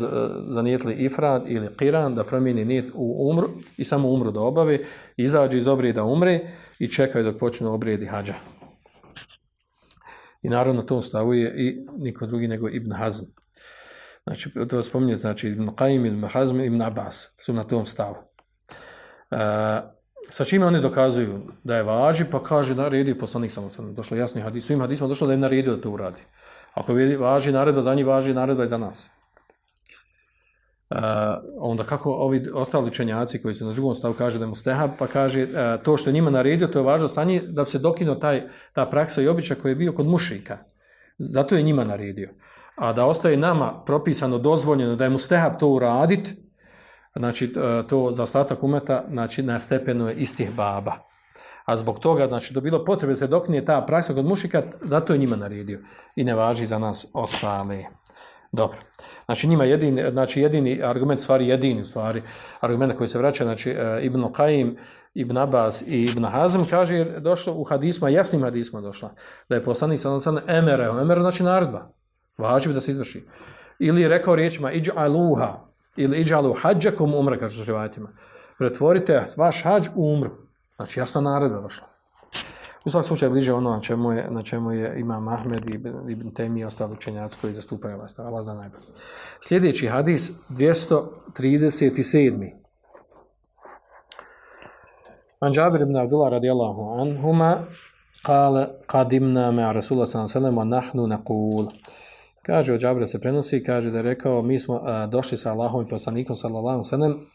zanijetli 0.54 0.94
ifrad 0.94 1.44
ili 1.48 1.68
qiran, 1.68 2.16
da 2.16 2.24
promijeni 2.24 2.66
nijet 2.66 2.92
u 2.94 3.30
umru 3.32 3.50
i 3.78 3.84
samo 3.84 4.10
umru 4.10 4.32
da 4.32 4.42
obavi, 4.42 4.86
izađe 5.18 5.58
iz 5.58 5.68
obrijeda 5.68 6.04
umre 6.04 6.40
i 6.80 6.88
čekaju 6.88 7.26
dok 7.26 7.38
počnu 7.40 7.74
obrijedi 7.74 8.06
hađa. 8.06 8.34
I 10.42 10.50
naravno 10.50 10.82
to 10.82 11.02
stavuje 11.02 11.54
i 11.58 11.86
niko 11.98 12.26
drugi 12.26 12.48
nego 12.48 12.70
Ibn 12.70 12.92
Hazm. 12.92 13.26
Znači, 14.24 14.52
to 14.70 14.82
spominje, 14.82 15.16
znači, 15.16 15.48
Ibn 15.48 15.70
Qaim, 15.70 16.08
Ibn 16.08 16.24
Hazm, 16.24 16.60
Ibn 16.60 16.82
Abbas 16.82 17.34
su 17.38 17.54
na 17.54 17.64
tom 17.64 17.86
stavu. 17.86 18.16
Uh, 19.32 19.38
sa 20.30 20.44
čime 20.44 20.66
oni 20.66 20.82
dokazuju 20.82 21.42
da 21.64 21.76
je 21.76 21.84
važi, 21.84 22.26
pa 22.32 22.44
kaže 22.44 22.76
naredio 22.76 23.16
poslanik 23.20 23.52
samo 23.52 23.70
sam 23.70 23.96
došlo 23.96 24.18
jasno 24.18 24.42
hadis, 24.42 24.66
svim 24.66 24.82
hadisima 24.82 25.08
došlo 25.08 25.28
da 25.28 25.34
je 25.34 25.40
naredio 25.40 25.76
da 25.76 25.82
to 25.82 25.92
uradi. 25.92 26.22
Ako 26.74 26.94
vidi 26.94 27.16
važi 27.16 27.52
naredba 27.52 27.82
za 27.82 27.96
njih, 27.96 28.06
važi 28.06 28.34
naredba 28.34 28.64
i 28.64 28.68
za 28.68 28.78
nas. 28.78 29.10
Uh, 30.90 30.98
onda 31.60 31.84
kako 31.84 32.12
ovi 32.12 32.46
ostali 32.54 32.88
učenjaci 32.88 33.42
koji 33.42 33.56
su 33.56 33.66
na 33.66 33.74
drugom 33.74 33.96
stavu 33.96 34.14
kaže 34.14 34.40
da 34.40 34.46
je 34.46 34.50
mustehab, 34.50 34.92
pa 35.00 35.08
kaže 35.08 35.44
uh, 35.44 35.84
to 35.84 35.98
što 35.98 36.10
je 36.10 36.14
njima 36.14 36.30
naredio, 36.30 36.68
to 36.68 36.80
je 36.80 36.84
važno 36.84 37.08
sa 37.08 37.24
njih 37.24 37.44
da 37.44 37.64
bi 37.64 37.70
se 37.70 37.80
dokino 37.80 38.16
taj, 38.16 38.48
ta 38.74 38.86
praksa 38.86 39.22
i 39.22 39.28
običaj 39.28 39.58
koji 39.58 39.72
je 39.72 39.76
bio 39.76 39.94
kod 39.94 40.08
mušika. 40.08 40.58
Zato 41.18 41.56
je 41.56 41.64
njima 41.64 41.84
naredio. 41.84 42.30
A 42.76 42.94
da 42.94 43.06
ostaje 43.06 43.38
nama 43.38 43.84
propisano, 43.86 44.38
dozvoljeno 44.38 44.96
da 44.96 45.04
je 45.04 45.10
mustehab 45.10 45.60
to 45.60 45.70
uraditi, 45.70 46.36
znači 47.18 47.46
e, 47.46 47.88
to 47.88 48.12
za 48.12 48.24
ostatak 48.24 48.64
umeta, 48.64 49.04
znači 49.12 49.44
na 49.44 49.60
stepenu 49.60 50.08
je 50.08 50.16
istih 50.16 50.52
baba. 50.56 50.94
A 51.66 51.78
zbog 51.78 52.00
toga, 52.00 52.28
znači, 52.28 52.54
do 52.54 52.62
bilo 52.62 52.86
potrebe 52.86 53.16
se 53.16 53.28
doknije 53.28 53.66
ta 53.66 53.82
praksa 53.82 54.14
kod 54.14 54.26
mušika, 54.26 54.64
zato 54.82 55.14
je 55.14 55.20
njima 55.20 55.36
naredio. 55.36 55.80
I 56.16 56.24
ne 56.24 56.36
važi 56.36 56.66
za 56.66 56.80
nas 56.80 57.06
ostale. 57.14 57.84
Dobro. 58.52 58.78
Znači, 59.26 59.48
njima 59.48 59.66
jedini, 59.66 60.04
znači, 60.12 60.42
jedini 60.42 60.80
argument, 60.84 61.22
stvari 61.22 61.48
jedini, 61.48 61.86
stvari, 61.86 62.24
argument 62.60 62.98
koji 62.98 63.08
se 63.08 63.18
vraća, 63.18 63.44
znači, 63.44 63.70
e, 63.70 64.00
Ibn 64.04 64.22
Qaim, 64.22 64.78
Ibn 65.14 65.38
Abbas 65.38 65.82
i 65.82 66.06
Ibn 66.06 66.26
Hazm, 66.26 66.62
kaže, 66.70 66.96
je 66.96 67.20
došlo 67.20 67.54
u 67.54 67.64
hadisma, 67.64 68.10
jasnim 68.10 68.44
hadisma 68.44 68.82
došla, 68.82 69.12
da 69.50 69.56
je 69.56 69.64
poslanik 69.64 70.00
sa 70.00 70.20
sam 70.20 70.38
emere, 70.48 70.84
emere 71.02 71.22
znači 71.22 71.44
naredba, 71.44 71.92
važi 72.38 72.74
da 72.74 72.82
se 72.82 72.92
izvrši. 72.92 73.26
Ili 73.80 74.02
je 74.02 74.08
rekao 74.08 74.36
riječima, 74.36 74.72
iđa 74.72 74.92
ili 75.98 76.20
iđalu 76.20 76.54
hađakom 76.54 77.14
umre, 77.14 77.40
kažu 77.40 77.60
su 77.60 77.66
rivajatima. 77.66 78.10
Pretvorite 78.58 79.26
vaš 79.38 79.64
hađ 79.64 79.88
u 79.96 80.14
umru. 80.14 80.32
Znači, 80.76 81.00
jasna 81.00 81.22
naredba 81.22 81.62
došla. 81.62 81.88
U 82.86 82.90
svakom 82.90 83.08
slučaju 83.08 83.32
bliže 83.32 83.54
ono 83.54 83.70
na 83.70 83.82
čemu 83.82 84.12
je, 84.12 84.28
na 84.32 84.44
čemu 84.44 84.72
je 84.72 85.00
Imam 85.00 85.28
Ahmed 85.28 85.70
i 85.70 85.74
Ibn 86.12 86.34
Temi 86.34 86.60
i 86.60 86.66
ostali 86.66 86.94
učenjaci 86.94 87.38
koji 87.42 87.54
zastupaju 87.54 87.98
vas. 87.98 88.12
stav. 88.12 88.28
Allah 88.28 88.44
za 88.44 88.54
najbolj. 88.54 88.80
Sljedeći 89.42 89.88
hadis, 89.88 90.32
237. 90.50 92.54
An 95.40 95.54
Džabir 95.54 95.82
ibn 95.82 95.98
Abdullah 95.98 96.32
radijallahu 96.32 97.02
anhuma 97.02 97.58
kale 98.24 98.68
qadimna 98.88 99.52
me 99.52 99.74
Rasulullah 99.74 100.10
sallallahu 100.10 100.38
alaihi 100.38 100.58
wa 100.58 100.64
nahnu 100.64 101.08
naqul. 101.08 101.72
Kaže, 102.48 102.74
od 102.74 102.80
Džabira 102.82 103.08
se 103.08 103.20
prenosi, 103.20 103.64
kaže 103.64 103.92
da 103.92 103.98
je 103.98 104.04
rekao, 104.04 104.42
mi 104.42 104.60
smo 104.60 104.80
a, 104.84 105.08
došli 105.08 105.38
sa 105.38 105.52
Allahom 105.52 105.86
i 105.86 105.90
poslanikom, 105.90 106.36
sallallahu 106.36 106.84
sallam, 106.84 107.26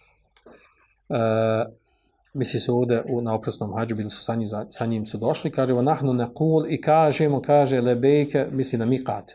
misli 2.35 2.61
se 2.61 2.73
ovdje 2.73 3.03
u, 3.09 3.21
na 3.21 3.35
oprosnom 3.35 3.75
hađu, 3.79 3.95
bili 3.95 4.11
su 4.11 4.25
sa 4.25 4.35
njim, 4.35 4.49
sa 4.71 4.87
njim 4.87 5.07
su 5.07 5.19
došli, 5.19 5.51
kaže, 5.51 5.75
nahnu 5.75 6.13
nekul 6.13 6.67
i 6.69 6.81
kažemo, 6.81 7.43
kaže, 7.43 7.81
lebejke, 7.81 8.47
misli 8.51 8.79
na 8.79 8.85
mikat, 8.85 9.33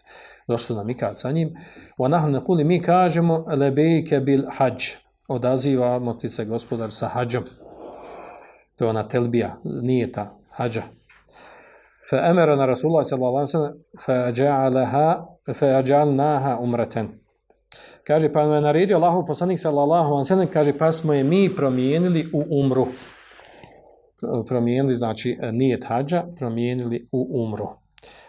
došli 0.47 0.75
na 0.75 0.83
mikat 0.83 1.19
sa 1.19 1.31
njim, 1.31 1.53
nahnu 1.97 2.31
nekul 2.31 2.59
i 2.59 2.63
mi 2.63 2.81
kažemo, 2.81 3.45
lebejke 3.47 4.19
bil 4.19 4.43
hađ, 4.51 4.83
odazivamo 5.27 6.13
ti 6.13 6.29
se 6.29 6.45
gospodar 6.45 6.91
sa 6.91 7.07
hađom, 7.07 7.43
to 8.75 8.85
je 8.85 8.89
ona 8.89 9.07
telbija, 9.07 9.55
nije 9.63 10.11
ta 10.11 10.37
hađa, 10.49 10.83
fa 12.09 12.17
amara 12.29 12.53
الله 12.53 12.65
rasulullah 12.65 13.03
sallallahu 13.03 13.43
عليه 13.43 13.55
وسلم 13.55 13.73
فجعلها 13.99 15.07
فجعلناها 15.53 16.51
ja'alaha 16.55 16.61
umratan. 16.63 17.07
Kaže 18.07 18.31
pa 18.31 18.41
je 18.41 18.61
naredio 18.61 18.97
Allahu 18.97 19.25
poslanik 19.27 19.59
sallallahu 19.59 20.09
alejhi 20.13 20.21
ve 20.21 20.25
sellem 20.25 20.47
kaže 20.47 20.77
pa 20.77 20.91
smo 20.91 21.13
je 21.13 21.23
mi 21.23 21.55
promijenili 21.55 22.29
u 22.33 22.59
umru. 22.59 22.87
Promijenili 24.47 24.95
znači 24.95 25.37
nije 25.51 25.79
hadža 25.83 26.23
promijenili 26.39 27.07
u 27.11 27.43
umru. 27.43 27.67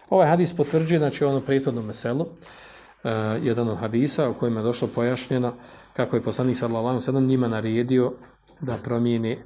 Ovaj 0.09 0.27
hadis 0.27 0.53
potvrđuje 0.53 0.99
znači 0.99 1.25
ono 1.25 1.41
prethodno 1.41 1.81
meselo 1.81 2.23
uh, 2.23 3.11
e, 3.11 3.39
jedan 3.43 3.69
od 3.69 3.77
hadisa 3.77 4.29
u 4.29 4.33
kojem 4.33 4.57
je 4.57 4.63
došlo 4.63 4.87
pojašnjeno 4.95 5.53
kako 5.93 6.15
je 6.15 6.23
poslanik 6.23 6.57
sallallahu 6.57 6.87
alejhi 6.87 6.97
ve 6.97 7.05
sellem 7.05 7.27
njima 7.27 7.47
naredio 7.47 8.13
da 8.61 8.77
promijeni 8.83 9.37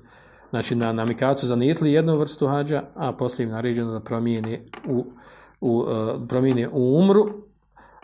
znači 0.54 0.76
na 0.76 0.94
namikacu 0.94 1.48
zanijetli 1.48 1.94
jednu 1.94 2.18
vrstu 2.18 2.48
hađa, 2.48 2.84
a 2.96 3.12
poslije 3.14 3.44
im 3.44 3.50
naređeno 3.50 3.92
da 3.92 4.00
promijene 4.00 4.66
u, 4.88 5.06
u, 5.62 5.78
uh, 5.78 6.74
u 6.74 7.00
umru, 7.00 7.26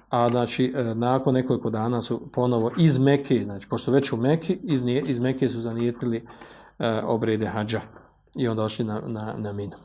a 0.10 0.30
znači 0.30 0.74
e, 0.76 0.96
nakon 0.96 1.34
nekoliko 1.34 1.70
dana 1.70 2.02
su 2.02 2.32
ponovo 2.34 2.72
iz 2.78 3.00
Mekke, 3.00 3.42
znači 3.44 3.70
pošto 3.70 3.92
već 3.92 4.12
u 4.12 4.18
Mekke, 4.18 4.58
iz, 4.64 4.82
iz 5.06 5.20
Mekke 5.20 5.50
su 5.50 5.62
zanijetili 5.62 6.18
uh, 6.80 6.86
obrede 7.04 7.46
hađa 7.46 7.82
i 8.36 8.48
onda 8.48 8.64
došli 8.64 8.86
na, 8.86 9.02
na, 9.06 9.36
na 9.38 9.54
minu. 9.54 9.76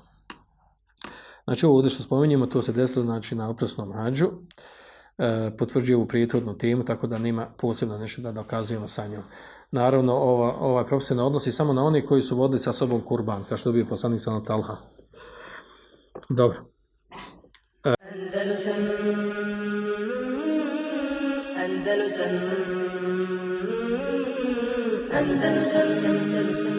Znači 1.45 1.67
ovo 1.67 1.77
ovdje 1.77 1.91
što 1.91 2.03
spominjemo, 2.03 2.47
to 2.47 2.63
se 2.63 2.73
desilo 2.73 3.05
znači, 3.05 3.35
na 3.35 3.51
oprosnom 3.51 3.93
hađu, 3.93 4.27
Uh, 4.27 4.84
E, 5.19 5.51
potvrđuje 5.59 5.97
ovu 5.97 6.07
prijetornu 6.07 6.59
temu, 6.59 6.85
tako 6.85 7.07
da 7.07 7.19
nema 7.19 7.47
posebno 7.59 7.99
nešto 7.99 8.23
da 8.23 8.33
dokazujemo 8.33 8.89
sa 8.89 9.07
njom. 9.07 9.23
Naravno, 9.71 10.13
ova, 10.13 10.57
ovaj 10.61 10.87
propis 10.87 11.09
se 11.09 11.15
ne 11.15 11.23
odnosi 11.23 11.53
samo 11.53 11.73
na 11.73 11.83
one 11.83 12.07
koji 12.07 12.23
su 12.23 12.37
vodili 12.37 12.59
sa 12.59 12.73
sobom 12.73 13.01
kurban, 13.01 13.45
kao 13.49 13.59
što 13.59 13.73
bi 13.73 13.89
poslanik 13.89 14.21
sa 14.21 14.41
Talha. 14.47 14.77
Dobro. 16.29 16.59
Andalusam 17.85 18.75
Andalusam 21.65 22.35
Andalusam 25.13 25.89
Andalusam 26.05 26.74